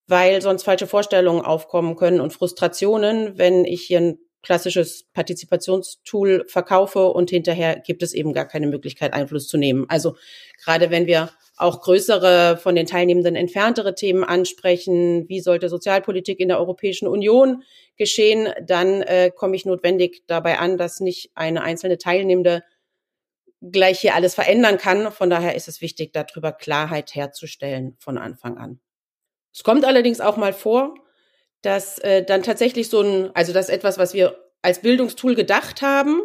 weil 0.08 0.42
sonst 0.42 0.64
falsche 0.64 0.88
Vorstellungen 0.88 1.42
aufkommen 1.42 1.96
können 1.96 2.22
und 2.22 2.34
Frustrationen, 2.34 3.38
wenn 3.38 3.66
ich 3.66 3.84
hier 3.84 4.00
ein 4.00 4.20
klassisches 4.46 5.06
Partizipationstool 5.14 6.46
verkaufe 6.48 7.08
und 7.08 7.32
hinterher 7.32 7.80
gibt 7.80 8.04
es 8.04 8.14
eben 8.14 8.32
gar 8.32 8.48
keine 8.48 8.68
Möglichkeit, 8.68 9.14
Einfluss 9.14 9.48
zu 9.48 9.58
nehmen. 9.58 9.86
Also 9.90 10.16
gerade 10.64 10.92
wenn 10.92 11.08
wir 11.08 11.32
auch 11.58 11.82
größere, 11.82 12.58
von 12.58 12.76
den 12.76 12.86
Teilnehmenden 12.86 13.36
entferntere 13.36 13.96
Themen 13.96 14.24
ansprechen, 14.24 15.28
wie 15.30 15.40
sollte 15.40 15.70
Sozialpolitik 15.70 16.40
in 16.40 16.50
der 16.50 16.60
Europäischen 16.60 17.08
Union 17.08 17.64
geschehen, 17.98 18.50
dann 18.62 19.02
äh, 19.02 19.32
komme 19.34 19.56
ich 19.56 19.66
notwendig 19.66 20.24
dabei 20.28 20.60
an, 20.60 20.78
dass 20.78 21.00
nicht 21.00 21.32
eine 21.34 21.64
einzelne 21.64 21.98
Teilnehmende 21.98 22.64
gleich 23.62 24.02
hier 24.02 24.16
alles 24.16 24.36
verändern 24.36 24.78
kann. 24.78 25.12
Von 25.12 25.30
daher 25.30 25.56
ist 25.56 25.68
es 25.68 25.82
wichtig, 25.82 26.14
darüber 26.14 26.52
Klarheit 26.52 27.16
herzustellen 27.16 27.96
von 28.00 28.18
Anfang 28.18 28.58
an. 28.58 28.80
Es 29.56 29.64
kommt 29.64 29.86
allerdings 29.86 30.20
auch 30.20 30.36
mal 30.36 30.52
vor, 30.52 30.96
dass 31.62 31.98
äh, 32.00 32.24
dann 32.26 32.44
tatsächlich 32.44 32.90
so 32.90 33.02
ein, 33.02 33.32
also 33.34 33.54
das 33.54 33.70
etwas, 33.70 33.98
was 33.98 34.14
wir 34.14 34.38
als 34.62 34.82
Bildungstool 34.82 35.34
gedacht 35.34 35.82
haben, 35.82 36.22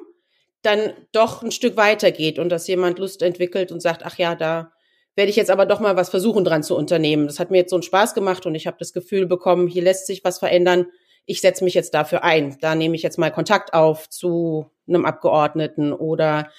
dann 0.63 0.93
doch 1.13 1.43
ein 1.43 1.53
Stück 1.53 1.77
weitergeht 1.77 2.39
und 2.41 2.49
dass 2.49 2.67
jemand 2.67 2.99
Lust 2.99 3.23
entwickelt 3.23 3.71
und 3.71 3.81
sagt, 3.81 4.05
ach 4.05 4.19
ja, 4.19 4.35
da 4.35 4.73
werde 5.15 5.31
ich 5.31 5.37
jetzt 5.37 5.51
aber 5.51 5.65
doch 5.65 5.79
mal 5.79 5.97
was 5.97 6.11
versuchen 6.11 6.45
dran 6.45 6.65
zu 6.65 6.77
unternehmen. 6.77 7.27
Das 7.27 7.39
hat 7.39 7.51
mir 7.51 7.59
jetzt 7.59 7.71
so 7.71 7.77
einen 7.77 7.85
Spaß 7.85 8.15
gemacht 8.15 8.47
und 8.47 8.55
ich 8.57 8.67
habe 8.67 8.77
das 8.81 8.93
Gefühl 8.93 9.27
bekommen, 9.27 9.69
hier 9.69 9.83
lässt 9.83 10.07
sich 10.07 10.25
was 10.25 10.39
verändern. 10.39 10.87
Ich 11.25 11.41
setze 11.41 11.63
mich 11.63 11.75
jetzt 11.75 11.95
dafür 11.95 12.25
ein. 12.25 12.59
Da 12.61 12.75
nehme 12.75 12.97
ich 12.97 13.03
jetzt 13.03 13.19
mal 13.19 13.31
Kontakt 13.31 13.75
auf 13.75 14.09
zu 14.09 14.71
einem 14.89 15.05
Abgeordneten 15.05 15.93
oder 15.93 16.51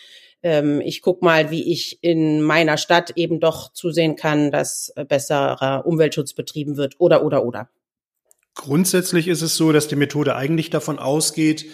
ähm, 0.43 0.81
ich 0.81 1.01
guck 1.01 1.21
mal, 1.21 1.51
wie 1.51 1.71
ich 1.71 2.03
in 2.03 2.41
meiner 2.41 2.77
Stadt 2.77 3.11
eben 3.15 3.39
doch 3.39 3.73
zusehen 3.73 4.15
kann, 4.15 4.51
dass 4.51 4.93
besserer 5.07 5.85
Umweltschutz 5.85 6.33
betrieben 6.33 6.77
wird 6.77 6.95
oder 6.99 7.23
oder 7.23 7.45
oder. 7.45 7.69
Grundsätzlich 8.55 9.27
ist 9.27 9.41
es 9.41 9.55
so, 9.55 9.71
dass 9.71 9.87
die 9.87 9.95
Methode 9.95 10.35
eigentlich 10.35 10.69
davon 10.69 10.99
ausgeht, 10.99 11.65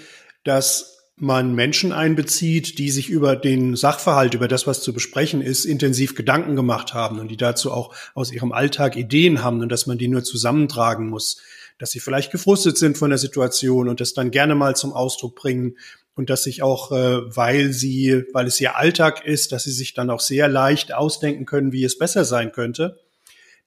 dass 0.43 0.97
man 1.19 1.55
Menschen 1.55 1.91
einbezieht, 1.91 2.77
die 2.77 2.91
sich 2.91 3.09
über 3.09 3.35
den 3.35 3.75
Sachverhalt, 3.75 4.35
über 4.35 4.47
das, 4.47 4.67
was 4.67 4.81
zu 4.81 4.93
besprechen 4.93 5.41
ist, 5.41 5.65
intensiv 5.65 6.13
Gedanken 6.13 6.55
gemacht 6.55 6.93
haben 6.93 7.19
und 7.19 7.29
die 7.29 7.37
dazu 7.37 7.71
auch 7.71 7.93
aus 8.13 8.31
ihrem 8.31 8.51
Alltag 8.51 8.95
Ideen 8.95 9.43
haben 9.43 9.61
und 9.61 9.69
dass 9.69 9.87
man 9.87 9.97
die 9.97 10.07
nur 10.07 10.23
zusammentragen 10.23 11.09
muss, 11.09 11.41
dass 11.77 11.91
sie 11.91 11.99
vielleicht 11.99 12.31
gefrustet 12.31 12.77
sind 12.77 12.97
von 12.97 13.09
der 13.09 13.19
Situation 13.19 13.89
und 13.89 14.01
das 14.01 14.13
dann 14.13 14.31
gerne 14.31 14.55
mal 14.55 14.75
zum 14.75 14.93
Ausdruck 14.93 15.35
bringen 15.35 15.77
und 16.15 16.29
dass 16.29 16.43
sich 16.43 16.63
auch, 16.63 16.91
äh, 16.91 17.35
weil 17.35 17.71
sie, 17.71 18.23
weil 18.33 18.47
es 18.47 18.59
ihr 18.59 18.75
Alltag 18.75 19.25
ist, 19.25 19.51
dass 19.51 19.63
sie 19.63 19.71
sich 19.71 19.93
dann 19.93 20.09
auch 20.09 20.19
sehr 20.19 20.47
leicht 20.47 20.93
ausdenken 20.93 21.45
können, 21.45 21.71
wie 21.71 21.83
es 21.83 21.97
besser 21.97 22.25
sein 22.25 22.51
könnte. 22.51 22.99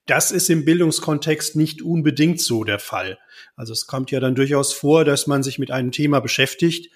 Das 0.07 0.33
ist 0.33 0.51
im 0.51 0.65
Bildungskontext 0.65 1.55
nicht 1.55 1.83
unbedingt 1.83 2.41
so 2.41 2.65
der 2.65 2.81
Fall. 2.81 3.19
Also 3.55 3.73
es 3.73 3.87
kommt 3.87 4.11
ja 4.11 4.19
dann 4.19 4.35
durchaus 4.35 4.73
vor, 4.73 5.05
dass 5.05 5.29
man 5.29 5.45
sich 5.45 5.59
mit 5.59 5.71
einem 5.71 5.93
Thema 5.93 6.21
beschäftigt, 6.21 6.91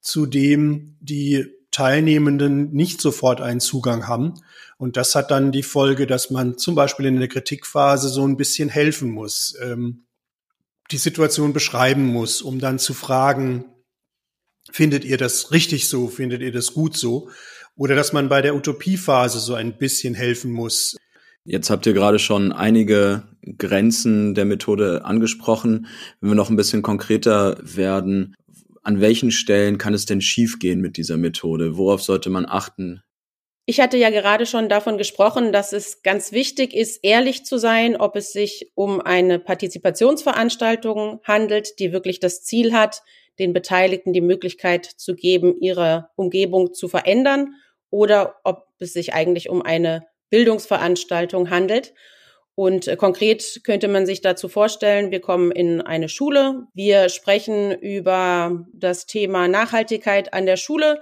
zu 0.00 0.26
dem 0.26 0.96
die 1.00 1.46
Teilnehmenden 1.72 2.72
nicht 2.72 3.00
sofort 3.00 3.40
einen 3.40 3.60
Zugang 3.60 4.06
haben. 4.06 4.34
Und 4.78 4.96
das 4.96 5.14
hat 5.14 5.30
dann 5.30 5.52
die 5.52 5.62
Folge, 5.62 6.06
dass 6.06 6.30
man 6.30 6.58
zum 6.58 6.74
Beispiel 6.74 7.06
in 7.06 7.18
der 7.18 7.28
Kritikphase 7.28 8.08
so 8.08 8.26
ein 8.26 8.36
bisschen 8.36 8.68
helfen 8.68 9.10
muss, 9.10 9.56
ähm, 9.60 10.04
die 10.90 10.98
Situation 10.98 11.52
beschreiben 11.52 12.06
muss, 12.06 12.42
um 12.42 12.58
dann 12.58 12.78
zu 12.78 12.94
fragen, 12.94 13.64
findet 14.70 15.04
ihr 15.04 15.18
das 15.18 15.52
richtig 15.52 15.88
so, 15.88 16.08
findet 16.08 16.42
ihr 16.42 16.52
das 16.52 16.74
gut 16.74 16.96
so? 16.96 17.30
Oder 17.76 17.94
dass 17.94 18.12
man 18.12 18.28
bei 18.28 18.42
der 18.42 18.54
Utopiephase 18.54 19.40
so 19.40 19.54
ein 19.54 19.78
bisschen 19.78 20.14
helfen 20.14 20.52
muss, 20.52 20.96
Jetzt 21.44 21.70
habt 21.70 21.86
ihr 21.86 21.94
gerade 21.94 22.18
schon 22.18 22.52
einige 22.52 23.22
Grenzen 23.56 24.34
der 24.34 24.44
Methode 24.44 25.04
angesprochen. 25.04 25.86
Wenn 26.20 26.30
wir 26.30 26.36
noch 26.36 26.50
ein 26.50 26.56
bisschen 26.56 26.82
konkreter 26.82 27.56
werden, 27.62 28.36
an 28.82 29.00
welchen 29.00 29.30
Stellen 29.30 29.78
kann 29.78 29.94
es 29.94 30.04
denn 30.04 30.20
schiefgehen 30.20 30.80
mit 30.80 30.96
dieser 30.96 31.16
Methode? 31.16 31.76
Worauf 31.76 32.02
sollte 32.02 32.30
man 32.30 32.46
achten? 32.46 33.02
Ich 33.70 33.78
hatte 33.78 33.96
ja 33.96 34.10
gerade 34.10 34.46
schon 34.46 34.68
davon 34.68 34.98
gesprochen, 34.98 35.52
dass 35.52 35.72
es 35.72 36.02
ganz 36.02 36.32
wichtig 36.32 36.74
ist, 36.74 37.04
ehrlich 37.04 37.44
zu 37.44 37.56
sein, 37.56 37.94
ob 37.94 38.16
es 38.16 38.32
sich 38.32 38.72
um 38.74 39.00
eine 39.00 39.38
Partizipationsveranstaltung 39.38 41.20
handelt, 41.22 41.78
die 41.78 41.92
wirklich 41.92 42.18
das 42.18 42.42
Ziel 42.42 42.72
hat, 42.72 43.04
den 43.38 43.52
Beteiligten 43.52 44.12
die 44.12 44.22
Möglichkeit 44.22 44.86
zu 44.86 45.14
geben, 45.14 45.54
ihre 45.60 46.08
Umgebung 46.16 46.74
zu 46.74 46.88
verändern, 46.88 47.54
oder 47.90 48.40
ob 48.42 48.66
es 48.80 48.92
sich 48.92 49.14
eigentlich 49.14 49.48
um 49.48 49.62
eine 49.62 50.04
Bildungsveranstaltung 50.30 51.50
handelt. 51.50 51.94
Und 52.56 52.88
äh, 52.88 52.96
konkret 52.96 53.60
könnte 53.62 53.86
man 53.86 54.04
sich 54.04 54.20
dazu 54.20 54.48
vorstellen, 54.48 55.12
wir 55.12 55.20
kommen 55.20 55.52
in 55.52 55.80
eine 55.80 56.08
Schule, 56.08 56.66
wir 56.74 57.08
sprechen 57.08 57.70
über 57.70 58.66
das 58.72 59.06
Thema 59.06 59.46
Nachhaltigkeit 59.46 60.34
an 60.34 60.44
der 60.44 60.56
Schule 60.56 61.00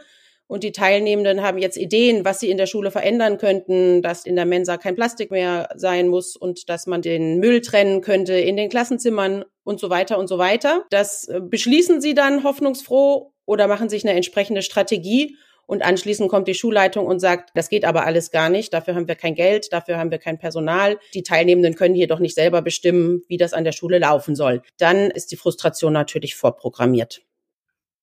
und 0.49 0.65
die 0.65 0.73
Teilnehmenden 0.73 1.43
haben 1.43 1.59
jetzt 1.59 1.77
Ideen, 1.77 2.25
was 2.25 2.41
sie 2.41 2.51
in 2.51 2.57
der 2.57 2.67
Schule 2.67 2.91
verändern 2.91 3.39
könnten, 3.39 4.03
dass 4.03 4.25
in 4.25 4.35
der 4.35 4.47
Mensa 4.47 4.79
kein 4.79 4.97
Plastik 4.97 5.31
mehr 5.31 5.69
sein 5.77 6.09
muss 6.09 6.35
und 6.37 6.69
dass 6.69 6.87
man 6.87 7.03
den 7.03 7.39
Müll 7.39 7.61
trennen 7.61 8.01
könnte 8.01 8.33
in 8.33 8.57
den 8.57 8.71
Klassenzimmern 8.71 9.45
und 9.63 9.79
so 9.79 9.91
weiter 9.91 10.19
und 10.19 10.27
so 10.27 10.39
weiter. 10.39 10.85
Das 10.91 11.29
äh, 11.29 11.41
beschließen 11.41 12.01
sie 12.01 12.15
dann 12.15 12.43
hoffnungsfroh 12.43 13.33
oder 13.45 13.69
machen 13.69 13.91
sich 13.91 14.05
eine 14.05 14.17
entsprechende 14.17 14.63
Strategie 14.63 15.37
und 15.67 15.83
anschließend 15.83 16.31
kommt 16.31 16.49
die 16.49 16.55
Schulleitung 16.55 17.05
und 17.05 17.21
sagt, 17.21 17.51
das 17.55 17.69
geht 17.69 17.85
aber 17.85 18.07
alles 18.07 18.31
gar 18.31 18.49
nicht, 18.49 18.73
dafür 18.73 18.95
haben 18.95 19.07
wir 19.07 19.17
kein 19.17 19.35
Geld, 19.35 19.71
dafür 19.71 19.99
haben 19.99 20.11
wir 20.11 20.19
kein 20.19 20.39
Personal. 20.39 20.99
Die 21.13 21.23
Teilnehmenden 21.23 21.75
können 21.75 21.95
hier 21.95 22.07
doch 22.07 22.21
nicht 22.21 22.35
selber 22.35 22.63
bestimmen, 22.63 23.23
wie 23.29 23.37
das 23.37 23.53
an 23.53 23.65
der 23.65 23.73
Schule 23.73 23.99
laufen 23.99 24.35
soll. 24.35 24.63
Dann 24.79 25.11
ist 25.11 25.31
die 25.31 25.37
Frustration 25.37 25.93
natürlich 25.93 26.37
vorprogrammiert. 26.37 27.21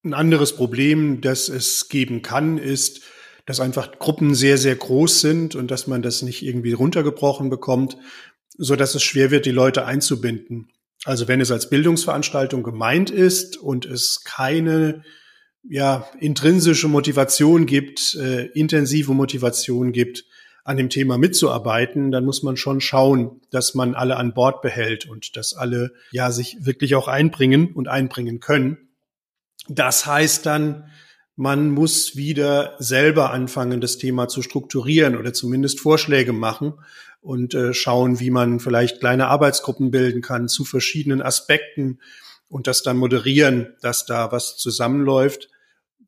Ein 0.05 0.13
anderes 0.13 0.55
Problem, 0.55 1.19
das 1.19 1.49
es 1.49 1.89
geben 1.89 2.21
kann, 2.21 2.59
ist, 2.59 3.01
dass 3.47 3.59
einfach 3.59 3.97
Gruppen 3.97 4.35
sehr, 4.35 4.59
sehr 4.59 4.75
groß 4.75 5.19
sind 5.19 5.55
und 5.55 5.71
dass 5.71 5.87
man 5.87 6.03
das 6.03 6.21
nicht 6.21 6.43
irgendwie 6.43 6.73
runtergebrochen 6.73 7.49
bekommt, 7.49 7.97
so 8.55 8.75
dass 8.75 8.93
es 8.93 9.01
schwer 9.01 9.31
wird, 9.31 9.47
die 9.47 9.51
Leute 9.51 9.85
einzubinden. 9.85 10.69
Also 11.05 11.27
wenn 11.27 11.41
es 11.41 11.51
als 11.51 11.71
Bildungsveranstaltung 11.71 12.61
gemeint 12.61 13.09
ist 13.09 13.57
und 13.57 13.85
es 13.85 14.21
keine 14.23 15.03
ja, 15.63 16.07
intrinsische 16.19 16.87
Motivation 16.87 17.65
gibt, 17.65 18.15
äh, 18.15 18.45
intensive 18.53 19.13
Motivation 19.13 19.91
gibt, 19.91 20.25
an 20.63 20.77
dem 20.77 20.89
Thema 20.89 21.17
mitzuarbeiten, 21.17 22.11
dann 22.11 22.25
muss 22.25 22.41
man 22.43 22.57
schon 22.57 22.81
schauen, 22.81 23.41
dass 23.51 23.75
man 23.75 23.93
alle 23.93 24.17
an 24.17 24.33
Bord 24.33 24.61
behält 24.61 25.07
und 25.07 25.35
dass 25.35 25.53
alle 25.53 25.93
ja 26.11 26.31
sich 26.31 26.57
wirklich 26.59 26.95
auch 26.95 27.07
einbringen 27.07 27.73
und 27.73 27.87
einbringen 27.87 28.39
können. 28.39 28.84
Das 29.67 30.05
heißt 30.05 30.45
dann, 30.45 30.89
man 31.35 31.69
muss 31.69 32.15
wieder 32.15 32.75
selber 32.79 33.31
anfangen, 33.31 33.81
das 33.81 33.97
Thema 33.97 34.27
zu 34.27 34.41
strukturieren 34.41 35.17
oder 35.17 35.33
zumindest 35.33 35.79
Vorschläge 35.79 36.33
machen 36.33 36.73
und 37.21 37.53
äh, 37.53 37.73
schauen, 37.73 38.19
wie 38.19 38.29
man 38.29 38.59
vielleicht 38.59 38.99
kleine 38.99 39.27
Arbeitsgruppen 39.27 39.91
bilden 39.91 40.21
kann 40.21 40.47
zu 40.47 40.63
verschiedenen 40.63 41.21
Aspekten 41.21 41.99
und 42.47 42.67
das 42.67 42.83
dann 42.83 42.97
moderieren, 42.97 43.75
dass 43.81 44.05
da 44.05 44.31
was 44.31 44.55
zusammenläuft 44.57 45.49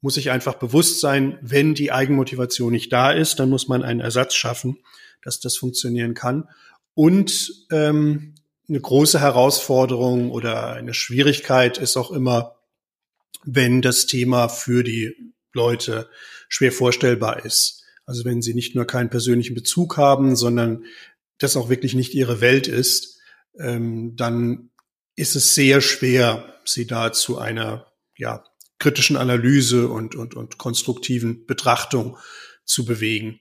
muss 0.01 0.15
sich 0.15 0.31
einfach 0.31 0.55
bewusst 0.55 0.99
sein, 0.99 1.39
wenn 1.41 1.73
die 1.73 1.91
Eigenmotivation 1.91 2.71
nicht 2.71 2.91
da 2.93 3.11
ist, 3.11 3.39
dann 3.39 3.49
muss 3.49 3.67
man 3.67 3.83
einen 3.83 3.99
Ersatz 3.99 4.35
schaffen, 4.35 4.77
dass 5.23 5.39
das 5.39 5.57
funktionieren 5.57 6.13
kann. 6.13 6.49
Und 6.93 7.67
ähm, 7.71 8.35
eine 8.69 8.79
große 8.79 9.19
Herausforderung 9.19 10.31
oder 10.31 10.73
eine 10.73 10.93
Schwierigkeit 10.93 11.77
ist 11.77 11.97
auch 11.97 12.11
immer, 12.11 12.56
wenn 13.47 13.81
das 13.81 14.05
Thema 14.05 14.49
für 14.49 14.83
die 14.83 15.33
Leute 15.53 16.09
schwer 16.49 16.71
vorstellbar 16.71 17.45
ist. 17.45 17.83
Also 18.05 18.25
wenn 18.25 18.41
sie 18.41 18.53
nicht 18.53 18.75
nur 18.75 18.85
keinen 18.85 19.09
persönlichen 19.09 19.55
Bezug 19.55 19.97
haben, 19.97 20.35
sondern 20.35 20.85
das 21.39 21.57
auch 21.57 21.69
wirklich 21.69 21.93
nicht 21.93 22.13
ihre 22.13 22.41
Welt 22.41 22.67
ist, 22.67 23.19
ähm, 23.59 24.15
dann 24.15 24.69
ist 25.15 25.35
es 25.35 25.55
sehr 25.55 25.81
schwer, 25.81 26.53
sie 26.63 26.85
da 26.85 27.11
zu 27.11 27.37
einer 27.37 27.91
ja, 28.17 28.43
kritischen 28.79 29.17
Analyse 29.17 29.87
und, 29.87 30.15
und, 30.15 30.35
und 30.35 30.57
konstruktiven 30.57 31.45
Betrachtung 31.45 32.17
zu 32.65 32.85
bewegen 32.85 33.39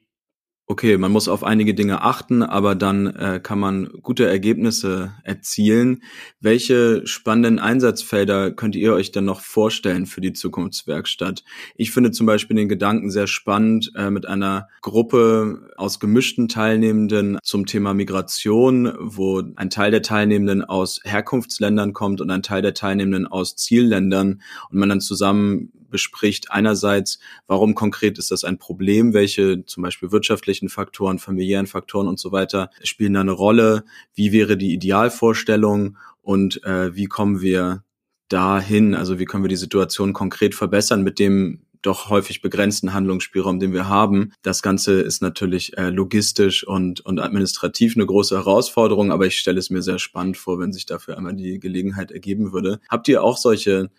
okay, 0.69 0.99
man 0.99 1.13
muss 1.13 1.29
auf 1.29 1.45
einige 1.45 1.75
Dinge 1.75 2.03
achten, 2.03 2.43
aber 2.43 2.75
dann 2.75 3.07
äh, 3.07 3.41
kann 3.41 3.59
man 3.59 3.89
gute 4.03 4.27
Ergebnisse 4.27 5.15
erzielen. 5.23 6.03
Welche 6.41 7.07
spannenden 7.07 7.61
Einsatzfelder 7.61 8.51
könnt 8.51 8.75
ihr 8.75 8.93
euch 8.93 9.13
dann 9.13 9.25
noch 9.25 9.41
vorstellen 9.41 10.07
für 10.07 10.21
die 10.21 10.33
Zukunftswerkstatt? 10.33 11.45
Ich 11.77 11.93
finde 11.93 12.11
zum 12.11 12.27
Beispiel 12.27 12.57
den 12.57 12.69
Gedanken 12.69 13.11
sehr 13.11 13.29
spannend, 13.29 13.93
äh, 13.95 14.11
mit 14.11 14.27
einer 14.27 14.69
Gruppe 14.83 15.71
aus 15.77 16.01
gemischten 16.01 16.49
Teilnehmenden 16.49 17.39
zum 17.45 17.67
Thema 17.67 17.95
Migration, 17.95 18.93
wo 18.99 19.43
ein 19.55 19.71
Teil 19.71 19.93
der 19.93 20.03
Teilnehmenden 20.03 20.65
aus 20.65 21.01
Herkunftsländern 21.05 21.93
kommt 21.93 22.21
und 22.21 22.31
ein 22.31 22.43
Teil 22.43 22.63
der 22.63 22.75
Teilnehmenden 22.75 23.29
aus 23.29 23.55
Zielländern 23.55 24.43
und 24.71 24.79
man 24.79 24.89
dann 24.89 25.01
zusammen 25.01 25.71
bespricht. 25.91 26.51
Einerseits, 26.51 27.19
warum 27.47 27.75
konkret 27.75 28.19
ist 28.19 28.31
das 28.31 28.45
ein 28.45 28.59
Problem? 28.59 29.15
Welche 29.15 29.65
zum 29.67 29.83
Beispiel 29.83 30.13
wirtschaftlichen 30.13 30.69
Faktoren, 30.69 31.19
familiären 31.19 31.67
Faktoren 31.67 32.09
und 32.09 32.19
so 32.19 32.33
weiter 32.33 32.71
spielen 32.83 33.15
da 33.15 33.21
eine 33.21 33.33
Rolle? 33.33 33.85
Wie 34.15 34.33
wäre 34.33 34.57
die 34.57 34.73
Idealvorstellung 34.73 35.97
und 36.23 36.63
äh, 36.65 36.95
wie 36.95 37.07
kommen 37.07 37.41
wir 37.41 37.85
dahin? 38.29 38.95
Also 38.95 39.19
wie 39.19 39.25
können 39.25 39.45
wir 39.45 39.49
die 39.49 39.57
Situation 39.57 40.13
konkret 40.13 40.55
verbessern 40.55 41.03
mit 41.03 41.19
dem 41.19 41.67
doch 41.87 42.11
häufig 42.11 42.43
begrenzten 42.43 42.93
Handlungsspielraum, 42.93 43.61
den 43.61 43.73
wir 43.73 43.89
haben. 43.89 44.33
Das 44.43 44.61
Ganze 44.61 45.01
ist 45.01 45.23
natürlich 45.23 45.79
äh, 45.79 45.91
logistisch 45.91 46.67
und, 46.67 47.01
und 47.01 47.21
administrativ 47.21 47.97
eine 47.97 48.07
große 48.07 48.37
Herausforderung, 48.37 49.13
aber 49.13 49.27
ich 49.27 49.39
stelle 49.39 49.59
es 49.59 49.71
mir 49.71 49.83
sehr 49.83 50.01
spannend 50.01 50.37
vor, 50.37 50.59
wenn 50.59 50.73
sich 50.73 50.87
dafür 50.87 51.17
einmal 51.17 51.35
die 51.35 51.61
Gelegenheit 51.61 52.11
ergeben 52.11 52.53
würde. 52.53 52.81
Habt 52.89 53.07
ihr 53.09 53.23
auch 53.23 53.37
solche 53.37 53.91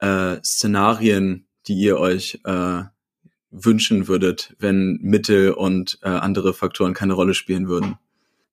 äh, 0.00 0.36
Szenarien, 0.44 1.46
die 1.66 1.74
ihr 1.74 1.98
euch 1.98 2.40
äh, 2.44 2.82
wünschen 3.50 4.08
würdet, 4.08 4.54
wenn 4.58 4.98
Mittel 5.02 5.52
und 5.52 5.98
äh, 6.02 6.08
andere 6.08 6.54
Faktoren 6.54 6.94
keine 6.94 7.14
Rolle 7.14 7.34
spielen 7.34 7.68
würden? 7.68 7.96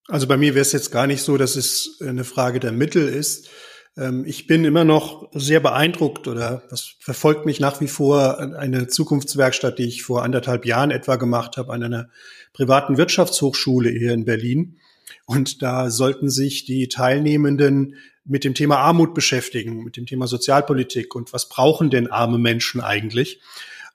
Also 0.07 0.27
bei 0.27 0.37
mir 0.37 0.55
wäre 0.55 0.61
es 0.61 0.71
jetzt 0.71 0.91
gar 0.91 1.07
nicht 1.07 1.21
so, 1.21 1.37
dass 1.37 1.55
es 1.55 1.99
eine 2.01 2.23
Frage 2.23 2.59
der 2.59 2.71
Mittel 2.71 3.07
ist. 3.07 3.49
Ähm, 3.97 4.23
ich 4.25 4.47
bin 4.47 4.63
immer 4.63 4.85
noch 4.85 5.29
sehr 5.33 5.59
beeindruckt 5.59 6.27
oder 6.27 6.63
das 6.69 6.95
verfolgt 6.99 7.45
mich 7.45 7.59
nach 7.59 7.81
wie 7.81 7.87
vor 7.87 8.39
eine 8.39 8.87
Zukunftswerkstatt, 8.87 9.79
die 9.79 9.87
ich 9.87 10.03
vor 10.03 10.23
anderthalb 10.23 10.65
Jahren 10.65 10.91
etwa 10.91 11.17
gemacht 11.17 11.57
habe 11.57 11.73
an 11.73 11.83
einer 11.83 12.09
privaten 12.53 12.97
Wirtschaftshochschule 12.97 13.89
hier 13.89 14.13
in 14.13 14.25
Berlin. 14.25 14.77
Und 15.25 15.61
da 15.61 15.89
sollten 15.89 16.29
sich 16.29 16.65
die 16.65 16.87
Teilnehmenden 16.87 17.95
mit 18.25 18.43
dem 18.43 18.53
Thema 18.53 18.77
Armut 18.79 19.13
beschäftigen, 19.13 19.83
mit 19.83 19.97
dem 19.97 20.05
Thema 20.05 20.27
Sozialpolitik 20.27 21.15
und 21.15 21.33
was 21.33 21.49
brauchen 21.49 21.89
denn 21.89 22.07
arme 22.07 22.37
Menschen 22.37 22.81
eigentlich? 22.81 23.39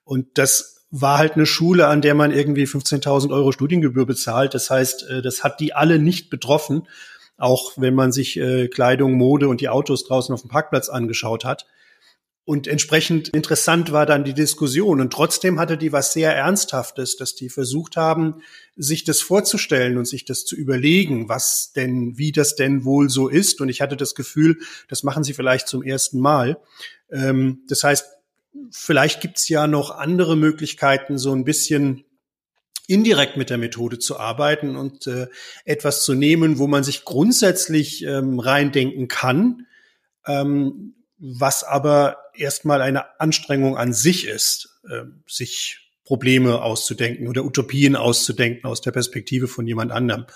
Und 0.04 0.26
das 0.38 0.86
war 0.90 1.18
halt 1.18 1.34
eine 1.34 1.46
Schule, 1.46 1.88
an 1.88 2.02
der 2.02 2.14
man 2.14 2.32
irgendwie 2.32 2.64
15.000 2.64 3.32
Euro 3.32 3.52
Studiengebühr 3.52 4.06
bezahlt. 4.06 4.54
Das 4.54 4.70
heißt, 4.70 5.08
äh, 5.08 5.22
das 5.22 5.42
hat 5.42 5.60
die 5.60 5.74
alle 5.74 5.98
nicht 5.98 6.30
betroffen, 6.30 6.86
auch 7.38 7.72
wenn 7.76 7.94
man 7.94 8.12
sich 8.12 8.38
äh, 8.38 8.68
Kleidung, 8.68 9.14
Mode 9.14 9.48
und 9.48 9.60
die 9.60 9.68
Autos 9.68 10.04
draußen 10.04 10.34
auf 10.34 10.42
dem 10.42 10.50
Parkplatz 10.50 10.88
angeschaut 10.88 11.44
hat. 11.44 11.66
Und 12.44 12.66
entsprechend 12.66 13.28
interessant 13.28 13.92
war 13.92 14.04
dann 14.04 14.24
die 14.24 14.34
Diskussion. 14.34 15.00
Und 15.00 15.12
trotzdem 15.12 15.60
hatte 15.60 15.78
die 15.78 15.92
was 15.92 16.12
sehr 16.12 16.34
Ernsthaftes, 16.34 17.16
dass 17.16 17.36
die 17.36 17.48
versucht 17.48 17.96
haben, 17.96 18.42
sich 18.74 19.04
das 19.04 19.20
vorzustellen 19.20 19.96
und 19.96 20.06
sich 20.06 20.24
das 20.24 20.44
zu 20.44 20.56
überlegen, 20.56 21.28
was 21.28 21.72
denn, 21.72 22.18
wie 22.18 22.32
das 22.32 22.56
denn 22.56 22.84
wohl 22.84 23.08
so 23.10 23.28
ist. 23.28 23.60
Und 23.60 23.68
ich 23.68 23.80
hatte 23.80 23.96
das 23.96 24.16
Gefühl, 24.16 24.58
das 24.88 25.04
machen 25.04 25.22
sie 25.22 25.34
vielleicht 25.34 25.68
zum 25.68 25.84
ersten 25.84 26.18
Mal. 26.18 26.60
Ähm, 27.12 27.62
das 27.68 27.84
heißt, 27.84 28.06
vielleicht 28.72 29.20
gibt's 29.20 29.48
ja 29.48 29.68
noch 29.68 29.90
andere 29.90 30.36
Möglichkeiten, 30.36 31.18
so 31.18 31.32
ein 31.32 31.44
bisschen 31.44 32.04
indirekt 32.88 33.36
mit 33.36 33.50
der 33.50 33.58
Methode 33.58 34.00
zu 34.00 34.18
arbeiten 34.18 34.74
und 34.74 35.06
äh, 35.06 35.28
etwas 35.64 36.02
zu 36.02 36.14
nehmen, 36.14 36.58
wo 36.58 36.66
man 36.66 36.82
sich 36.82 37.04
grundsätzlich 37.04 38.04
ähm, 38.04 38.40
reindenken 38.40 39.06
kann. 39.06 39.66
Ähm, 40.26 40.96
was 41.24 41.62
aber 41.62 42.21
erstmal 42.34 42.82
eine 42.82 43.20
Anstrengung 43.20 43.76
an 43.76 43.92
sich 43.92 44.26
ist, 44.26 44.80
äh, 44.90 45.04
sich 45.26 45.78
Probleme 46.04 46.62
auszudenken 46.62 47.28
oder 47.28 47.44
Utopien 47.44 47.96
auszudenken 47.96 48.68
aus 48.68 48.80
der 48.80 48.90
Perspektive 48.90 49.48
von 49.48 49.66
jemand 49.66 49.92
anderem. 49.92 50.26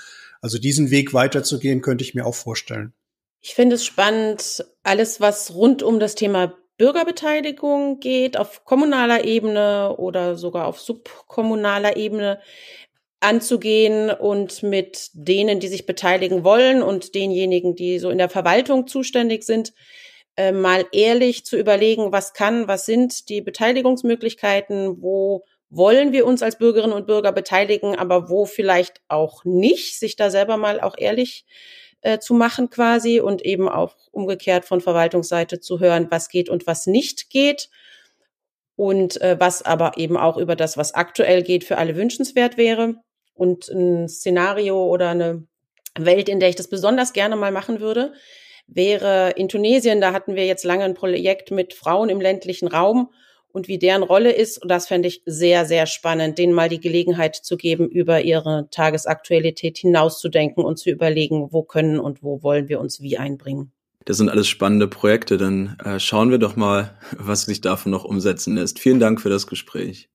Also 0.40 0.58
diesen 0.58 0.90
Weg 0.90 1.12
weiterzugehen, 1.12 1.82
könnte 1.82 2.04
ich 2.04 2.14
mir 2.14 2.26
auch 2.26 2.34
vorstellen. 2.34 2.92
Ich 3.40 3.54
finde 3.54 3.76
es 3.76 3.84
spannend, 3.84 4.64
alles, 4.82 5.20
was 5.20 5.54
rund 5.54 5.82
um 5.82 6.00
das 6.00 6.14
Thema 6.14 6.54
Bürgerbeteiligung 6.78 8.00
geht, 8.00 8.36
auf 8.36 8.64
kommunaler 8.64 9.24
Ebene 9.24 9.96
oder 9.96 10.36
sogar 10.36 10.66
auf 10.66 10.80
subkommunaler 10.80 11.96
Ebene 11.96 12.40
anzugehen 13.20 14.10
und 14.10 14.62
mit 14.62 15.10
denen, 15.14 15.58
die 15.58 15.68
sich 15.68 15.86
beteiligen 15.86 16.44
wollen 16.44 16.82
und 16.82 17.14
denjenigen, 17.14 17.74
die 17.74 17.98
so 17.98 18.10
in 18.10 18.18
der 18.18 18.28
Verwaltung 18.28 18.86
zuständig 18.86 19.44
sind, 19.44 19.72
äh, 20.36 20.52
mal 20.52 20.86
ehrlich 20.92 21.44
zu 21.44 21.56
überlegen, 21.56 22.12
was 22.12 22.32
kann, 22.32 22.68
was 22.68 22.86
sind 22.86 23.28
die 23.28 23.40
Beteiligungsmöglichkeiten, 23.40 25.02
wo 25.02 25.44
wollen 25.68 26.12
wir 26.12 26.26
uns 26.26 26.42
als 26.42 26.58
Bürgerinnen 26.58 26.92
und 26.92 27.06
Bürger 27.06 27.32
beteiligen, 27.32 27.96
aber 27.96 28.28
wo 28.28 28.46
vielleicht 28.46 29.00
auch 29.08 29.44
nicht, 29.44 29.98
sich 29.98 30.16
da 30.16 30.30
selber 30.30 30.56
mal 30.56 30.80
auch 30.80 30.96
ehrlich 30.96 31.44
äh, 32.02 32.18
zu 32.18 32.34
machen 32.34 32.70
quasi 32.70 33.20
und 33.20 33.44
eben 33.44 33.68
auch 33.68 33.96
umgekehrt 34.12 34.64
von 34.64 34.80
Verwaltungsseite 34.80 35.60
zu 35.60 35.80
hören, 35.80 36.06
was 36.10 36.28
geht 36.28 36.48
und 36.48 36.66
was 36.66 36.86
nicht 36.86 37.30
geht. 37.30 37.68
Und 38.76 39.18
äh, 39.22 39.40
was 39.40 39.62
aber 39.62 39.96
eben 39.96 40.18
auch 40.18 40.36
über 40.36 40.54
das, 40.54 40.76
was 40.76 40.92
aktuell 40.92 41.42
geht, 41.42 41.64
für 41.64 41.78
alle 41.78 41.96
wünschenswert 41.96 42.58
wäre. 42.58 42.96
Und 43.32 43.68
ein 43.68 44.06
Szenario 44.06 44.84
oder 44.84 45.08
eine 45.08 45.46
Welt, 45.98 46.28
in 46.28 46.40
der 46.40 46.50
ich 46.50 46.56
das 46.56 46.68
besonders 46.68 47.14
gerne 47.14 47.36
mal 47.36 47.52
machen 47.52 47.80
würde, 47.80 48.12
wäre 48.66 49.30
in 49.36 49.48
Tunesien, 49.48 50.00
da 50.00 50.12
hatten 50.12 50.34
wir 50.34 50.46
jetzt 50.46 50.64
lange 50.64 50.84
ein 50.84 50.94
Projekt 50.94 51.50
mit 51.50 51.74
Frauen 51.74 52.08
im 52.08 52.20
ländlichen 52.20 52.68
Raum 52.68 53.10
und 53.56 53.68
wie 53.68 53.78
deren 53.78 54.02
Rolle 54.02 54.32
ist. 54.32 54.62
Und 54.62 54.68
das 54.68 54.86
fände 54.86 55.08
ich 55.08 55.22
sehr, 55.24 55.64
sehr 55.64 55.86
spannend, 55.86 56.36
denen 56.38 56.52
mal 56.52 56.68
die 56.68 56.80
Gelegenheit 56.80 57.36
zu 57.36 57.56
geben, 57.56 57.88
über 57.88 58.20
ihre 58.20 58.68
Tagesaktualität 58.70 59.78
hinauszudenken 59.78 60.62
und 60.64 60.78
zu 60.78 60.90
überlegen, 60.90 61.48
wo 61.52 61.62
können 61.62 61.98
und 61.98 62.22
wo 62.22 62.42
wollen 62.42 62.68
wir 62.68 62.80
uns 62.80 63.00
wie 63.00 63.16
einbringen. 63.16 63.72
Das 64.04 64.18
sind 64.18 64.28
alles 64.28 64.46
spannende 64.46 64.88
Projekte. 64.88 65.38
Dann 65.38 65.78
äh, 65.84 65.98
schauen 65.98 66.30
wir 66.30 66.38
doch 66.38 66.54
mal, 66.54 66.96
was 67.16 67.42
sich 67.42 67.60
davon 67.60 67.92
noch 67.92 68.04
umsetzen 68.04 68.56
lässt. 68.56 68.78
Vielen 68.78 69.00
Dank 69.00 69.20
für 69.20 69.30
das 69.30 69.46
Gespräch. 69.46 70.10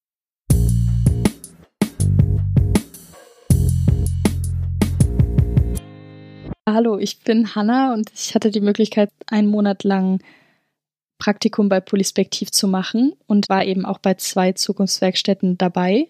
Hallo, 6.74 6.98
ich 6.98 7.20
bin 7.20 7.54
Hanna 7.54 7.94
und 7.94 8.10
ich 8.16 8.34
hatte 8.34 8.50
die 8.50 8.62
Möglichkeit, 8.62 9.10
einen 9.28 9.50
Monat 9.50 9.84
lang 9.84 10.22
Praktikum 11.18 11.68
bei 11.68 11.82
Polispektiv 11.82 12.50
zu 12.52 12.68
machen 12.68 13.14
und 13.28 13.50
war 13.50 13.66
eben 13.66 13.86
auch 13.86 14.00
bei 14.00 14.14
zwei 14.14 14.54
Zukunftswerkstätten 14.54 15.58
dabei. 15.58 16.08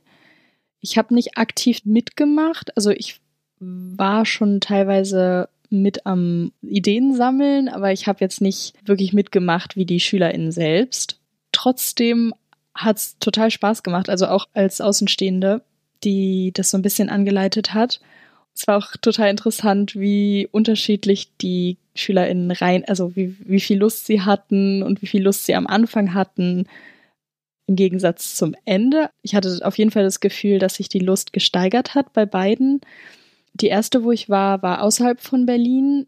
Ich 0.79 0.99
habe 0.99 1.15
nicht 1.15 1.37
aktiv 1.37 1.81
mitgemacht, 1.83 2.77
also 2.77 2.91
ich 2.91 3.19
war 3.59 4.25
schon 4.25 4.61
teilweise 4.61 5.49
mit 5.71 6.05
am 6.05 6.51
Ideen 6.61 7.15
sammeln, 7.15 7.67
aber 7.67 7.91
ich 7.91 8.05
habe 8.05 8.19
jetzt 8.21 8.39
nicht 8.39 8.75
wirklich 8.85 9.13
mitgemacht 9.13 9.75
wie 9.75 9.85
die 9.85 9.99
SchülerInnen 9.99 10.51
selbst. 10.51 11.19
Trotzdem 11.51 12.35
hat 12.75 12.97
es 12.97 13.17
total 13.19 13.49
Spaß 13.49 13.81
gemacht, 13.81 14.09
also 14.09 14.27
auch 14.27 14.47
als 14.53 14.79
Außenstehende, 14.79 15.63
die 16.03 16.51
das 16.53 16.69
so 16.69 16.77
ein 16.77 16.83
bisschen 16.83 17.09
angeleitet 17.09 17.73
hat. 17.73 17.99
Es 18.53 18.67
war 18.67 18.77
auch 18.77 18.95
total 19.01 19.29
interessant, 19.29 19.95
wie 19.95 20.47
unterschiedlich 20.51 21.31
die 21.37 21.77
SchülerInnen 21.95 22.51
rein, 22.51 22.85
also 22.85 23.15
wie, 23.15 23.35
wie 23.39 23.59
viel 23.59 23.79
Lust 23.79 24.05
sie 24.05 24.21
hatten 24.21 24.83
und 24.83 25.01
wie 25.01 25.07
viel 25.07 25.23
Lust 25.23 25.45
sie 25.45 25.55
am 25.55 25.67
Anfang 25.67 26.13
hatten, 26.13 26.67
im 27.67 27.75
Gegensatz 27.75 28.35
zum 28.35 28.55
Ende. 28.65 29.09
Ich 29.21 29.35
hatte 29.35 29.59
auf 29.63 29.77
jeden 29.77 29.91
Fall 29.91 30.03
das 30.03 30.19
Gefühl, 30.19 30.59
dass 30.59 30.75
sich 30.75 30.89
die 30.89 30.99
Lust 30.99 31.33
gesteigert 31.33 31.95
hat 31.95 32.13
bei 32.13 32.25
beiden. 32.25 32.81
Die 33.53 33.67
erste, 33.67 34.03
wo 34.03 34.11
ich 34.11 34.29
war, 34.29 34.61
war 34.61 34.81
außerhalb 34.83 35.21
von 35.21 35.45
Berlin. 35.45 36.07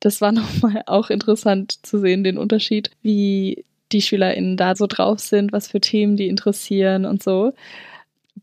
Das 0.00 0.20
war 0.20 0.32
nochmal 0.32 0.82
auch 0.86 1.10
interessant 1.10 1.86
zu 1.86 1.98
sehen, 1.98 2.24
den 2.24 2.38
Unterschied, 2.38 2.90
wie 3.02 3.64
die 3.92 4.02
SchülerInnen 4.02 4.56
da 4.56 4.74
so 4.74 4.86
drauf 4.86 5.20
sind, 5.20 5.52
was 5.52 5.68
für 5.68 5.80
Themen 5.80 6.16
die 6.16 6.28
interessieren 6.28 7.04
und 7.04 7.22
so. 7.22 7.52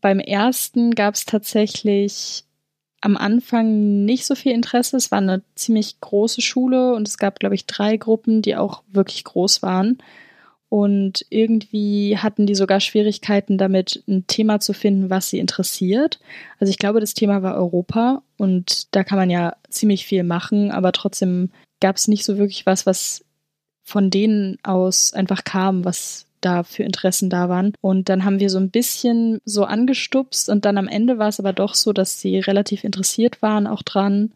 Beim 0.00 0.18
ersten 0.18 0.94
gab 0.94 1.14
es 1.14 1.26
tatsächlich 1.26 2.44
am 3.02 3.16
Anfang 3.16 4.04
nicht 4.04 4.24
so 4.24 4.34
viel 4.34 4.52
Interesse. 4.52 4.96
Es 4.96 5.10
war 5.10 5.18
eine 5.18 5.42
ziemlich 5.54 6.00
große 6.00 6.40
Schule 6.40 6.94
und 6.94 7.06
es 7.06 7.18
gab, 7.18 7.40
glaube 7.40 7.54
ich, 7.54 7.66
drei 7.66 7.96
Gruppen, 7.96 8.40
die 8.42 8.56
auch 8.56 8.82
wirklich 8.90 9.24
groß 9.24 9.62
waren. 9.62 9.98
Und 10.68 11.26
irgendwie 11.28 12.16
hatten 12.16 12.46
die 12.46 12.54
sogar 12.54 12.80
Schwierigkeiten 12.80 13.58
damit, 13.58 14.02
ein 14.08 14.26
Thema 14.26 14.60
zu 14.60 14.72
finden, 14.72 15.10
was 15.10 15.28
sie 15.28 15.38
interessiert. 15.38 16.18
Also 16.58 16.70
ich 16.70 16.78
glaube, 16.78 17.00
das 17.00 17.12
Thema 17.12 17.42
war 17.42 17.56
Europa 17.56 18.22
und 18.38 18.94
da 18.94 19.04
kann 19.04 19.18
man 19.18 19.28
ja 19.28 19.56
ziemlich 19.68 20.06
viel 20.06 20.22
machen, 20.22 20.70
aber 20.70 20.92
trotzdem 20.92 21.50
gab 21.80 21.96
es 21.96 22.08
nicht 22.08 22.24
so 22.24 22.38
wirklich 22.38 22.64
was, 22.64 22.86
was 22.86 23.22
von 23.82 24.08
denen 24.08 24.56
aus 24.62 25.12
einfach 25.12 25.44
kam, 25.44 25.84
was 25.84 26.24
da 26.44 26.62
für 26.62 26.82
Interessen 26.82 27.30
da 27.30 27.48
waren. 27.48 27.72
Und 27.80 28.08
dann 28.08 28.24
haben 28.24 28.40
wir 28.40 28.50
so 28.50 28.58
ein 28.58 28.70
bisschen 28.70 29.40
so 29.44 29.64
angestupst 29.64 30.48
und 30.48 30.64
dann 30.64 30.78
am 30.78 30.88
Ende 30.88 31.18
war 31.18 31.28
es 31.28 31.40
aber 31.40 31.52
doch 31.52 31.74
so, 31.74 31.92
dass 31.92 32.20
sie 32.20 32.38
relativ 32.38 32.84
interessiert 32.84 33.42
waren 33.42 33.66
auch 33.66 33.82
dran. 33.82 34.32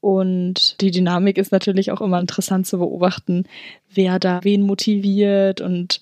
Und 0.00 0.80
die 0.80 0.90
Dynamik 0.90 1.38
ist 1.38 1.52
natürlich 1.52 1.92
auch 1.92 2.00
immer 2.00 2.18
interessant 2.18 2.66
zu 2.66 2.78
beobachten, 2.78 3.44
wer 3.94 4.18
da 4.18 4.42
wen 4.42 4.62
motiviert 4.62 5.60
und 5.60 6.00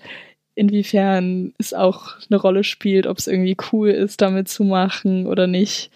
inwiefern 0.55 1.53
es 1.59 1.75
auch 1.75 2.15
eine 2.29 2.41
Rolle 2.41 2.65
spielt, 2.65 3.07
ob 3.07 3.19
es 3.19 3.27
irgendwie 3.27 3.57
cool 3.73 3.91
ist, 3.91 4.21
damit 4.21 4.49
zu 4.49 4.65
machen 4.65 5.27
oder 5.27 5.47
nicht. 5.47 5.91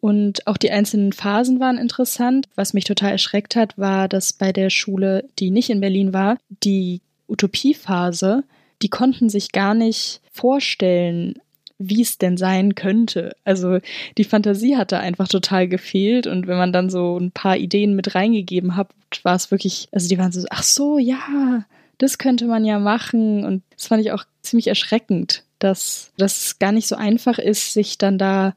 Und 0.00 0.46
auch 0.46 0.56
die 0.56 0.70
einzelnen 0.70 1.12
Phasen 1.12 1.60
waren 1.60 1.76
interessant. 1.76 2.48
Was 2.54 2.72
mich 2.72 2.84
total 2.84 3.12
erschreckt 3.12 3.54
hat, 3.54 3.76
war, 3.76 4.08
dass 4.08 4.32
bei 4.32 4.52
der 4.52 4.70
Schule, 4.70 5.28
die 5.38 5.50
nicht 5.50 5.70
in 5.70 5.80
Berlin 5.80 6.12
war, 6.12 6.38
die 6.62 7.00
Utopiephase, 7.28 8.44
die 8.82 8.88
konnten 8.88 9.28
sich 9.28 9.52
gar 9.52 9.74
nicht 9.74 10.20
vorstellen, 10.32 11.34
wie 11.78 12.02
es 12.02 12.18
denn 12.18 12.36
sein 12.36 12.74
könnte. 12.74 13.34
Also 13.44 13.78
die 14.18 14.24
Fantasie 14.24 14.76
hatte 14.76 14.98
einfach 14.98 15.28
total 15.28 15.66
gefehlt 15.66 16.26
und 16.26 16.46
wenn 16.46 16.58
man 16.58 16.72
dann 16.72 16.90
so 16.90 17.18
ein 17.18 17.32
paar 17.32 17.56
Ideen 17.56 17.96
mit 17.96 18.14
reingegeben 18.14 18.76
hat, 18.76 18.90
war 19.22 19.34
es 19.34 19.50
wirklich, 19.50 19.88
also 19.90 20.08
die 20.08 20.18
waren 20.18 20.30
so, 20.30 20.44
ach 20.50 20.62
so, 20.62 20.98
ja, 20.98 21.64
das 21.98 22.18
könnte 22.18 22.46
man 22.46 22.64
ja 22.64 22.78
machen 22.78 23.44
und 23.44 23.62
das 23.74 23.86
fand 23.86 24.02
ich 24.02 24.12
auch 24.12 24.24
ziemlich 24.42 24.66
erschreckend, 24.66 25.44
dass 25.58 26.12
das 26.18 26.58
gar 26.58 26.72
nicht 26.72 26.86
so 26.86 26.96
einfach 26.96 27.38
ist, 27.38 27.72
sich 27.72 27.96
dann 27.96 28.18
da 28.18 28.54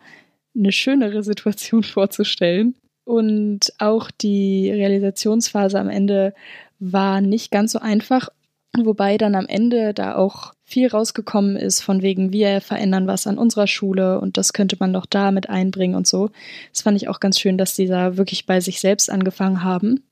eine 0.56 0.72
schönere 0.72 1.24
Situation 1.24 1.84
vorzustellen. 1.84 2.76
Und 3.06 3.74
auch 3.80 4.12
die 4.12 4.72
Realisationsphase 4.72 5.78
am 5.78 5.90
Ende 5.90 6.34
war 6.80 7.20
nicht 7.20 7.52
ganz 7.52 7.74
so 7.74 7.80
einfach, 7.80 8.30
wobei 8.78 9.18
dann 9.18 9.36
am 9.36 9.46
Ende 9.46 9.94
da 9.94 10.16
auch 10.16 10.54
viel 10.64 10.88
rausgekommen 10.88 11.56
ist 11.56 11.82
von 11.82 12.02
wegen, 12.02 12.34
wir 12.34 12.62
verändern 12.62 13.06
was 13.06 13.28
an 13.28 13.38
unserer 13.38 13.68
Schule 13.68 14.20
und 14.20 14.38
das 14.38 14.54
könnte 14.54 14.78
man 14.80 14.94
doch 14.94 15.06
da 15.06 15.32
mit 15.32 15.50
einbringen 15.50 15.96
und 15.96 16.08
so. 16.08 16.32
Das 16.72 16.82
fand 16.82 16.98
ich 16.98 17.08
auch 17.08 17.20
ganz 17.20 17.40
schön, 17.40 17.58
dass 17.58 17.76
die 17.76 17.88
da 17.88 18.18
wirklich 18.18 18.46
bei 18.46 18.60
sich 18.60 18.80
selbst 18.80 19.12
angefangen 19.12 19.64
haben. 19.64 20.04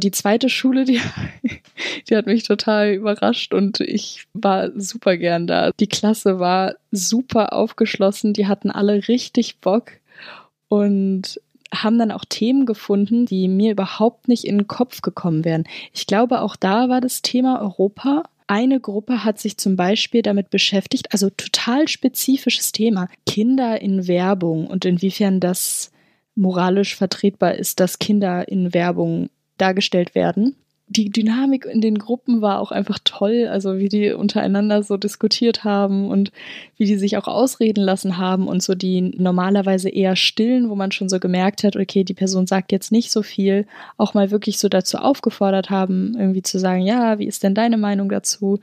Die 0.00 0.12
zweite 0.12 0.48
Schule, 0.48 0.84
die, 0.84 1.00
die 2.08 2.16
hat 2.16 2.26
mich 2.26 2.44
total 2.44 2.92
überrascht 2.92 3.52
und 3.52 3.80
ich 3.80 4.26
war 4.32 4.70
super 4.76 5.16
gern 5.16 5.48
da. 5.48 5.72
Die 5.80 5.88
Klasse 5.88 6.38
war 6.38 6.76
super 6.92 7.52
aufgeschlossen, 7.52 8.32
die 8.32 8.46
hatten 8.46 8.70
alle 8.70 9.08
richtig 9.08 9.58
Bock 9.60 9.90
und 10.68 11.40
haben 11.72 11.98
dann 11.98 12.10
auch 12.10 12.24
Themen 12.24 12.66
gefunden, 12.66 13.26
die 13.26 13.48
mir 13.48 13.72
überhaupt 13.72 14.28
nicht 14.28 14.44
in 14.44 14.58
den 14.58 14.66
Kopf 14.66 15.02
gekommen 15.02 15.44
wären. 15.44 15.64
Ich 15.92 16.06
glaube, 16.06 16.40
auch 16.40 16.56
da 16.56 16.88
war 16.88 17.00
das 17.00 17.22
Thema 17.22 17.60
Europa. 17.60 18.24
Eine 18.46 18.80
Gruppe 18.80 19.24
hat 19.24 19.38
sich 19.38 19.58
zum 19.58 19.76
Beispiel 19.76 20.22
damit 20.22 20.50
beschäftigt, 20.50 21.12
also 21.12 21.28
total 21.30 21.88
spezifisches 21.88 22.72
Thema, 22.72 23.08
Kinder 23.26 23.80
in 23.80 24.08
Werbung 24.08 24.66
und 24.66 24.84
inwiefern 24.84 25.40
das 25.40 25.92
moralisch 26.34 26.96
vertretbar 26.96 27.54
ist, 27.56 27.80
dass 27.80 27.98
Kinder 27.98 28.48
in 28.48 28.72
Werbung 28.72 29.28
dargestellt 29.58 30.14
werden. 30.14 30.56
Die 30.90 31.10
Dynamik 31.10 31.66
in 31.66 31.82
den 31.82 31.98
Gruppen 31.98 32.40
war 32.40 32.60
auch 32.60 32.72
einfach 32.72 32.98
toll, 33.04 33.46
also 33.50 33.78
wie 33.78 33.88
die 33.90 34.12
untereinander 34.12 34.82
so 34.82 34.96
diskutiert 34.96 35.62
haben 35.62 36.08
und 36.08 36.32
wie 36.78 36.86
die 36.86 36.96
sich 36.96 37.18
auch 37.18 37.28
ausreden 37.28 37.84
lassen 37.84 38.16
haben 38.16 38.48
und 38.48 38.62
so 38.62 38.74
die 38.74 39.02
normalerweise 39.02 39.90
eher 39.90 40.16
stillen, 40.16 40.70
wo 40.70 40.74
man 40.74 40.90
schon 40.90 41.10
so 41.10 41.20
gemerkt 41.20 41.62
hat, 41.62 41.76
okay, 41.76 42.04
die 42.04 42.14
Person 42.14 42.46
sagt 42.46 42.72
jetzt 42.72 42.90
nicht 42.90 43.10
so 43.10 43.22
viel, 43.22 43.66
auch 43.98 44.14
mal 44.14 44.30
wirklich 44.30 44.58
so 44.58 44.70
dazu 44.70 44.96
aufgefordert 44.96 45.68
haben, 45.68 46.14
irgendwie 46.16 46.42
zu 46.42 46.58
sagen, 46.58 46.82
ja, 46.82 47.18
wie 47.18 47.26
ist 47.26 47.42
denn 47.42 47.54
deine 47.54 47.76
Meinung 47.76 48.08
dazu? 48.08 48.60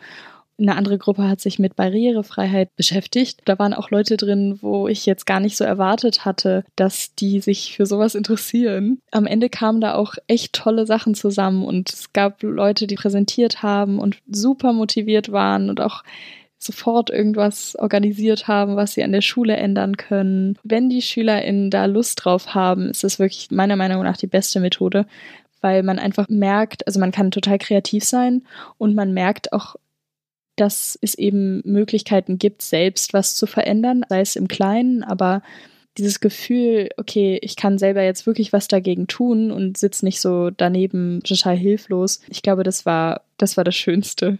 Eine 0.58 0.76
andere 0.78 0.98
Gruppe 0.98 1.28
hat 1.28 1.42
sich 1.42 1.60
mit 1.60 1.76
Barrierefreiheit 1.76 2.74
beschäftigt. 2.78 3.42
Da 3.46 3.60
waren 3.60 3.74
auch 3.74 3.92
Leute 3.92 4.16
drin, 4.16 4.58
wo 4.62 4.88
ich 4.88 5.06
jetzt 5.06 5.26
gar 5.26 5.42
nicht 5.42 5.58
so 5.58 5.66
erwartet 5.66 6.24
hatte, 6.24 6.64
dass 6.78 7.14
die 7.14 7.42
sich 7.42 7.76
für 7.76 7.86
sowas 7.86 8.16
interessieren. 8.16 9.00
Am 9.12 9.26
Ende 9.26 9.50
kamen 9.50 9.82
da 9.82 9.96
auch 9.96 10.16
echt 10.28 10.54
tolle 10.54 10.86
Sachen 10.86 11.14
zusammen 11.14 11.66
und 11.66 11.92
es 11.92 12.14
gab 12.14 12.42
Leute, 12.42 12.88
die 12.88 12.96
präsentiert 12.96 13.64
haben 13.64 14.00
und 14.00 14.18
super 14.32 14.72
motiviert 14.72 15.32
waren 15.32 15.70
und 15.70 15.82
auch 15.82 16.04
sofort 16.58 17.10
irgendwas 17.10 17.76
organisiert 17.76 18.48
haben, 18.48 18.76
was 18.78 18.94
sie 18.94 19.04
an 19.04 19.12
der 19.12 19.22
Schule 19.22 19.58
ändern 19.58 19.98
können. 19.98 20.58
Wenn 20.64 20.90
die 20.90 21.02
SchülerInnen 21.02 21.70
da 21.70 21.86
Lust 21.86 22.24
drauf 22.24 22.56
haben, 22.56 22.90
ist 22.90 23.04
das 23.04 23.20
wirklich 23.20 23.52
meiner 23.52 23.76
Meinung 23.76 24.04
nach 24.04 24.18
die 24.18 24.28
beste 24.28 24.60
Methode, 24.60 25.06
weil 25.62 25.84
man 25.84 26.00
einfach 26.00 26.30
merkt, 26.30 26.88
also 26.88 27.00
man 27.00 27.12
kann 27.12 27.32
total 27.32 27.58
kreativ 27.58 28.04
sein 28.04 28.44
und 28.78 28.96
man 28.96 29.14
merkt 29.14 29.52
auch 29.54 29.76
dass 30.56 30.98
es 31.02 31.16
eben 31.16 31.62
Möglichkeiten 31.66 32.38
gibt, 32.38 32.62
selbst 32.62 33.14
was 33.14 33.36
zu 33.36 33.46
verändern, 33.46 34.06
sei 34.10 34.22
es 34.22 34.36
im 34.36 34.48
Kleinen, 34.48 35.04
aber 35.04 35.42
dieses 35.98 36.20
Gefühl, 36.20 36.90
okay, 36.98 37.40
ich 37.42 37.56
kann 37.56 37.78
selber 37.78 38.04
jetzt 38.04 38.26
wirklich 38.26 38.52
was 38.52 38.68
dagegen 38.68 39.08
tun 39.08 39.52
und 39.52 39.78
sitze 39.78 40.06
nicht 40.06 40.20
so 40.20 40.50
daneben 40.50 41.22
total 41.24 41.56
hilflos. 41.56 42.20
Ich 42.28 42.42
glaube, 42.42 42.64
das 42.64 42.86
war, 42.86 43.22
das 43.38 43.56
war 43.56 43.64
das 43.64 43.76
Schönste. 43.76 44.40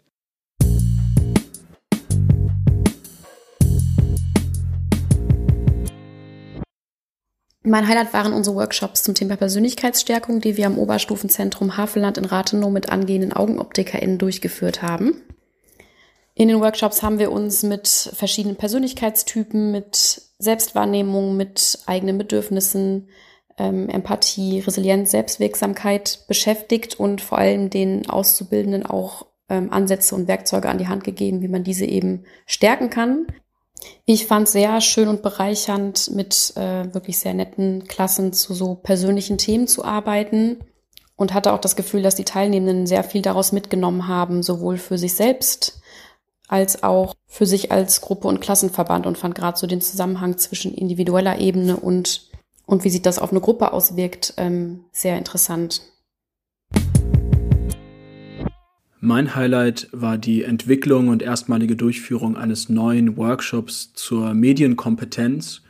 Mein 7.68 7.88
Highlight 7.88 8.14
waren 8.14 8.32
unsere 8.32 8.58
Workshops 8.58 9.02
zum 9.02 9.16
Thema 9.16 9.38
Persönlichkeitsstärkung, 9.38 10.40
die 10.40 10.56
wir 10.56 10.68
am 10.68 10.78
Oberstufenzentrum 10.78 11.78
Havelland 11.78 12.20
in 12.20 12.26
Rathenow 12.26 12.72
mit 12.72 12.90
angehenden 12.90 13.34
AugenoptikerInnen 13.34 14.20
durchgeführt 14.20 14.84
haben. 14.84 15.25
In 16.38 16.50
den 16.50 16.60
Workshops 16.60 17.02
haben 17.02 17.18
wir 17.18 17.32
uns 17.32 17.64
mit 17.64 17.88
verschiedenen 17.88 18.58
Persönlichkeitstypen, 18.58 19.72
mit 19.72 20.22
Selbstwahrnehmung, 20.38 21.38
mit 21.38 21.80
eigenen 21.86 22.18
Bedürfnissen, 22.18 23.08
ähm, 23.58 23.88
Empathie, 23.88 24.60
Resilienz, 24.60 25.12
Selbstwirksamkeit 25.12 26.26
beschäftigt 26.28 27.00
und 27.00 27.22
vor 27.22 27.38
allem 27.38 27.70
den 27.70 28.10
Auszubildenden 28.10 28.86
auch 28.86 29.28
ähm, 29.48 29.72
Ansätze 29.72 30.14
und 30.14 30.28
Werkzeuge 30.28 30.68
an 30.68 30.78
die 30.78 30.90
Hand 30.90 31.06
gegeben, 31.06 31.42
wie 31.42 31.48
man 31.48 31.64
diese 31.64 31.86
eben 31.86 32.26
stärken 32.46 32.90
kann. 32.90 33.28
Ich 34.04 34.28
fand 34.28 34.50
sehr 34.50 34.82
schön 34.82 35.08
und 35.08 35.22
bereichernd, 35.22 36.12
mit 36.14 36.52
äh, 36.58 36.94
wirklich 36.94 37.18
sehr 37.18 37.34
netten 37.34 37.88
Klassen 37.88 38.34
zu 38.34 38.54
so 38.54 38.76
persönlichen 38.76 39.38
Themen 39.38 39.68
zu 39.68 39.86
arbeiten 39.86 40.58
und 41.16 41.34
hatte 41.34 41.54
auch 41.54 41.60
das 41.60 41.78
Gefühl, 41.78 42.02
dass 42.02 42.16
die 42.16 42.26
Teilnehmenden 42.26 42.88
sehr 42.88 43.06
viel 43.06 43.22
daraus 43.22 43.54
mitgenommen 43.54 44.10
haben, 44.10 44.44
sowohl 44.44 44.78
für 44.78 44.98
sich 44.98 45.14
selbst 45.14 45.82
als 46.48 46.84
auch 46.84 47.16
für 47.28 47.46
sich 47.46 47.72
als 47.72 48.02
Gruppe 48.02 48.28
und 48.28 48.42
Klassenverband 48.42 49.06
und 49.06 49.18
fand 49.18 49.36
gerade 49.36 49.58
so 49.58 49.68
den 49.68 49.82
Zusammenhang 49.82 50.38
zwischen 50.38 50.74
individueller 50.74 51.40
Ebene 51.40 51.78
und, 51.78 52.30
und 52.66 52.84
wie 52.84 52.90
sich 52.90 53.02
das 53.02 53.20
auf 53.20 53.32
eine 53.32 53.42
Gruppe 53.42 53.74
auswirkt, 53.74 54.34
ähm, 54.38 54.86
sehr 54.92 55.18
interessant. 55.18 55.82
Mein 59.00 59.36
Highlight 59.36 59.88
war 59.92 60.18
die 60.18 60.44
Entwicklung 60.44 61.10
und 61.10 61.22
erstmalige 61.22 61.76
Durchführung 61.76 62.38
eines 62.38 62.70
neuen 62.70 63.18
Workshops 63.18 63.94
zur 63.94 64.34
Medienkompetenz 64.34 65.62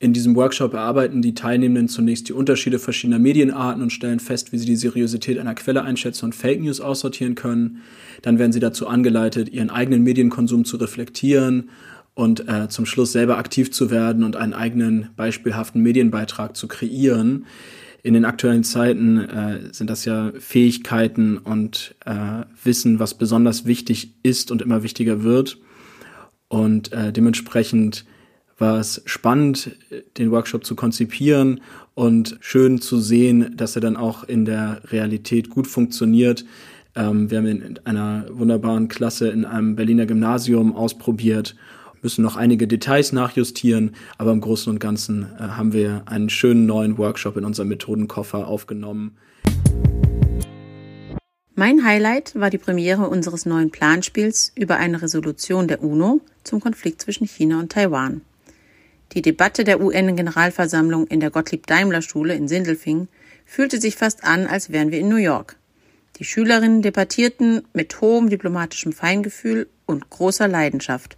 in 0.00 0.12
diesem 0.12 0.36
Workshop 0.36 0.74
erarbeiten 0.74 1.22
die 1.22 1.34
Teilnehmenden 1.34 1.88
zunächst 1.88 2.28
die 2.28 2.32
Unterschiede 2.32 2.78
verschiedener 2.78 3.18
Medienarten 3.18 3.82
und 3.82 3.92
stellen 3.92 4.20
fest, 4.20 4.52
wie 4.52 4.58
sie 4.58 4.66
die 4.66 4.76
Seriosität 4.76 5.38
einer 5.38 5.54
Quelle 5.54 5.82
einschätzen 5.82 6.26
und 6.26 6.36
Fake 6.36 6.60
News 6.60 6.80
aussortieren 6.80 7.34
können. 7.34 7.82
Dann 8.22 8.38
werden 8.38 8.52
sie 8.52 8.60
dazu 8.60 8.86
angeleitet, 8.86 9.48
ihren 9.48 9.70
eigenen 9.70 10.04
Medienkonsum 10.04 10.64
zu 10.64 10.76
reflektieren 10.76 11.70
und 12.14 12.48
äh, 12.48 12.68
zum 12.68 12.86
Schluss 12.86 13.10
selber 13.10 13.38
aktiv 13.38 13.72
zu 13.72 13.90
werden 13.90 14.22
und 14.22 14.36
einen 14.36 14.54
eigenen 14.54 15.08
beispielhaften 15.16 15.82
Medienbeitrag 15.82 16.56
zu 16.56 16.68
kreieren. 16.68 17.46
In 18.04 18.14
den 18.14 18.24
aktuellen 18.24 18.62
Zeiten 18.62 19.18
äh, 19.18 19.72
sind 19.72 19.90
das 19.90 20.04
ja 20.04 20.32
Fähigkeiten 20.38 21.38
und 21.38 21.96
äh, 22.04 22.44
Wissen, 22.62 23.00
was 23.00 23.14
besonders 23.14 23.66
wichtig 23.66 24.14
ist 24.22 24.52
und 24.52 24.62
immer 24.62 24.84
wichtiger 24.84 25.24
wird. 25.24 25.58
Und 26.46 26.92
äh, 26.92 27.12
dementsprechend 27.12 28.04
war 28.58 28.78
es 28.78 29.02
spannend, 29.06 29.76
den 30.18 30.30
Workshop 30.30 30.64
zu 30.64 30.74
konzipieren 30.74 31.60
und 31.94 32.36
schön 32.40 32.80
zu 32.80 32.98
sehen, 32.98 33.56
dass 33.56 33.76
er 33.76 33.80
dann 33.80 33.96
auch 33.96 34.24
in 34.24 34.44
der 34.44 34.82
Realität 34.90 35.48
gut 35.48 35.66
funktioniert. 35.66 36.44
Ähm, 36.94 37.30
wir 37.30 37.38
haben 37.38 37.46
ihn 37.46 37.62
in 37.62 37.78
einer 37.84 38.26
wunderbaren 38.30 38.88
Klasse 38.88 39.28
in 39.28 39.44
einem 39.44 39.76
Berliner 39.76 40.06
Gymnasium 40.06 40.74
ausprobiert, 40.74 41.54
müssen 42.02 42.22
noch 42.22 42.36
einige 42.36 42.66
Details 42.66 43.12
nachjustieren, 43.12 43.94
aber 44.18 44.32
im 44.32 44.40
Großen 44.40 44.72
und 44.72 44.78
Ganzen 44.78 45.26
äh, 45.38 45.42
haben 45.42 45.72
wir 45.72 46.02
einen 46.06 46.28
schönen 46.28 46.66
neuen 46.66 46.98
Workshop 46.98 47.36
in 47.36 47.44
unserem 47.44 47.68
Methodenkoffer 47.68 48.46
aufgenommen. 48.46 49.16
Mein 51.54 51.84
Highlight 51.84 52.38
war 52.38 52.50
die 52.50 52.58
Premiere 52.58 53.08
unseres 53.08 53.44
neuen 53.44 53.72
Planspiels 53.72 54.52
über 54.54 54.76
eine 54.76 55.02
Resolution 55.02 55.66
der 55.66 55.82
UNO 55.82 56.20
zum 56.44 56.60
Konflikt 56.60 57.02
zwischen 57.02 57.26
China 57.26 57.58
und 57.58 57.72
Taiwan. 57.72 58.20
Die 59.18 59.22
Debatte 59.22 59.64
der 59.64 59.80
UN-Generalversammlung 59.80 61.08
in 61.08 61.18
der 61.18 61.30
Gottlieb-Daimler-Schule 61.30 62.34
in 62.34 62.46
Sindelfingen 62.46 63.08
fühlte 63.44 63.80
sich 63.80 63.96
fast 63.96 64.22
an, 64.22 64.46
als 64.46 64.70
wären 64.70 64.92
wir 64.92 65.00
in 65.00 65.08
New 65.08 65.16
York. 65.16 65.56
Die 66.20 66.24
Schülerinnen 66.24 66.82
debattierten 66.82 67.66
mit 67.72 68.00
hohem 68.00 68.30
diplomatischem 68.30 68.92
Feingefühl 68.92 69.68
und 69.86 70.08
großer 70.08 70.46
Leidenschaft. 70.46 71.16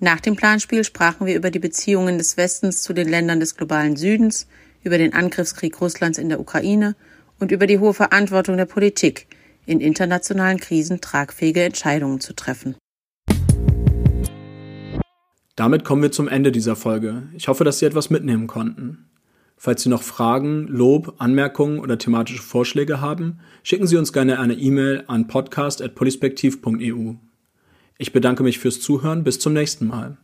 Nach 0.00 0.18
dem 0.18 0.34
Planspiel 0.34 0.82
sprachen 0.82 1.26
wir 1.26 1.36
über 1.36 1.50
die 1.50 1.58
Beziehungen 1.58 2.16
des 2.16 2.38
Westens 2.38 2.80
zu 2.80 2.94
den 2.94 3.10
Ländern 3.10 3.38
des 3.38 3.54
globalen 3.54 3.96
Südens, 3.96 4.46
über 4.82 4.96
den 4.96 5.12
Angriffskrieg 5.12 5.78
Russlands 5.82 6.16
in 6.16 6.30
der 6.30 6.40
Ukraine 6.40 6.96
und 7.38 7.52
über 7.52 7.66
die 7.66 7.80
hohe 7.80 7.92
Verantwortung 7.92 8.56
der 8.56 8.64
Politik, 8.64 9.26
in 9.66 9.82
internationalen 9.82 10.58
Krisen 10.58 11.02
tragfähige 11.02 11.64
Entscheidungen 11.64 12.20
zu 12.20 12.32
treffen. 12.32 12.76
Damit 15.56 15.84
kommen 15.84 16.02
wir 16.02 16.10
zum 16.10 16.26
Ende 16.26 16.50
dieser 16.50 16.74
Folge. 16.74 17.28
Ich 17.34 17.46
hoffe, 17.46 17.62
dass 17.62 17.78
Sie 17.78 17.86
etwas 17.86 18.10
mitnehmen 18.10 18.48
konnten. 18.48 19.06
Falls 19.56 19.82
Sie 19.82 19.88
noch 19.88 20.02
Fragen, 20.02 20.66
Lob, 20.66 21.14
Anmerkungen 21.18 21.78
oder 21.78 21.96
thematische 21.96 22.42
Vorschläge 22.42 23.00
haben, 23.00 23.38
schicken 23.62 23.86
Sie 23.86 23.96
uns 23.96 24.12
gerne 24.12 24.40
eine 24.40 24.54
E-Mail 24.54 25.04
an 25.06 25.28
podcast.polispektiv.eu. 25.28 27.14
Ich 27.98 28.12
bedanke 28.12 28.42
mich 28.42 28.58
fürs 28.58 28.80
Zuhören. 28.80 29.22
Bis 29.22 29.38
zum 29.38 29.52
nächsten 29.52 29.86
Mal. 29.86 30.18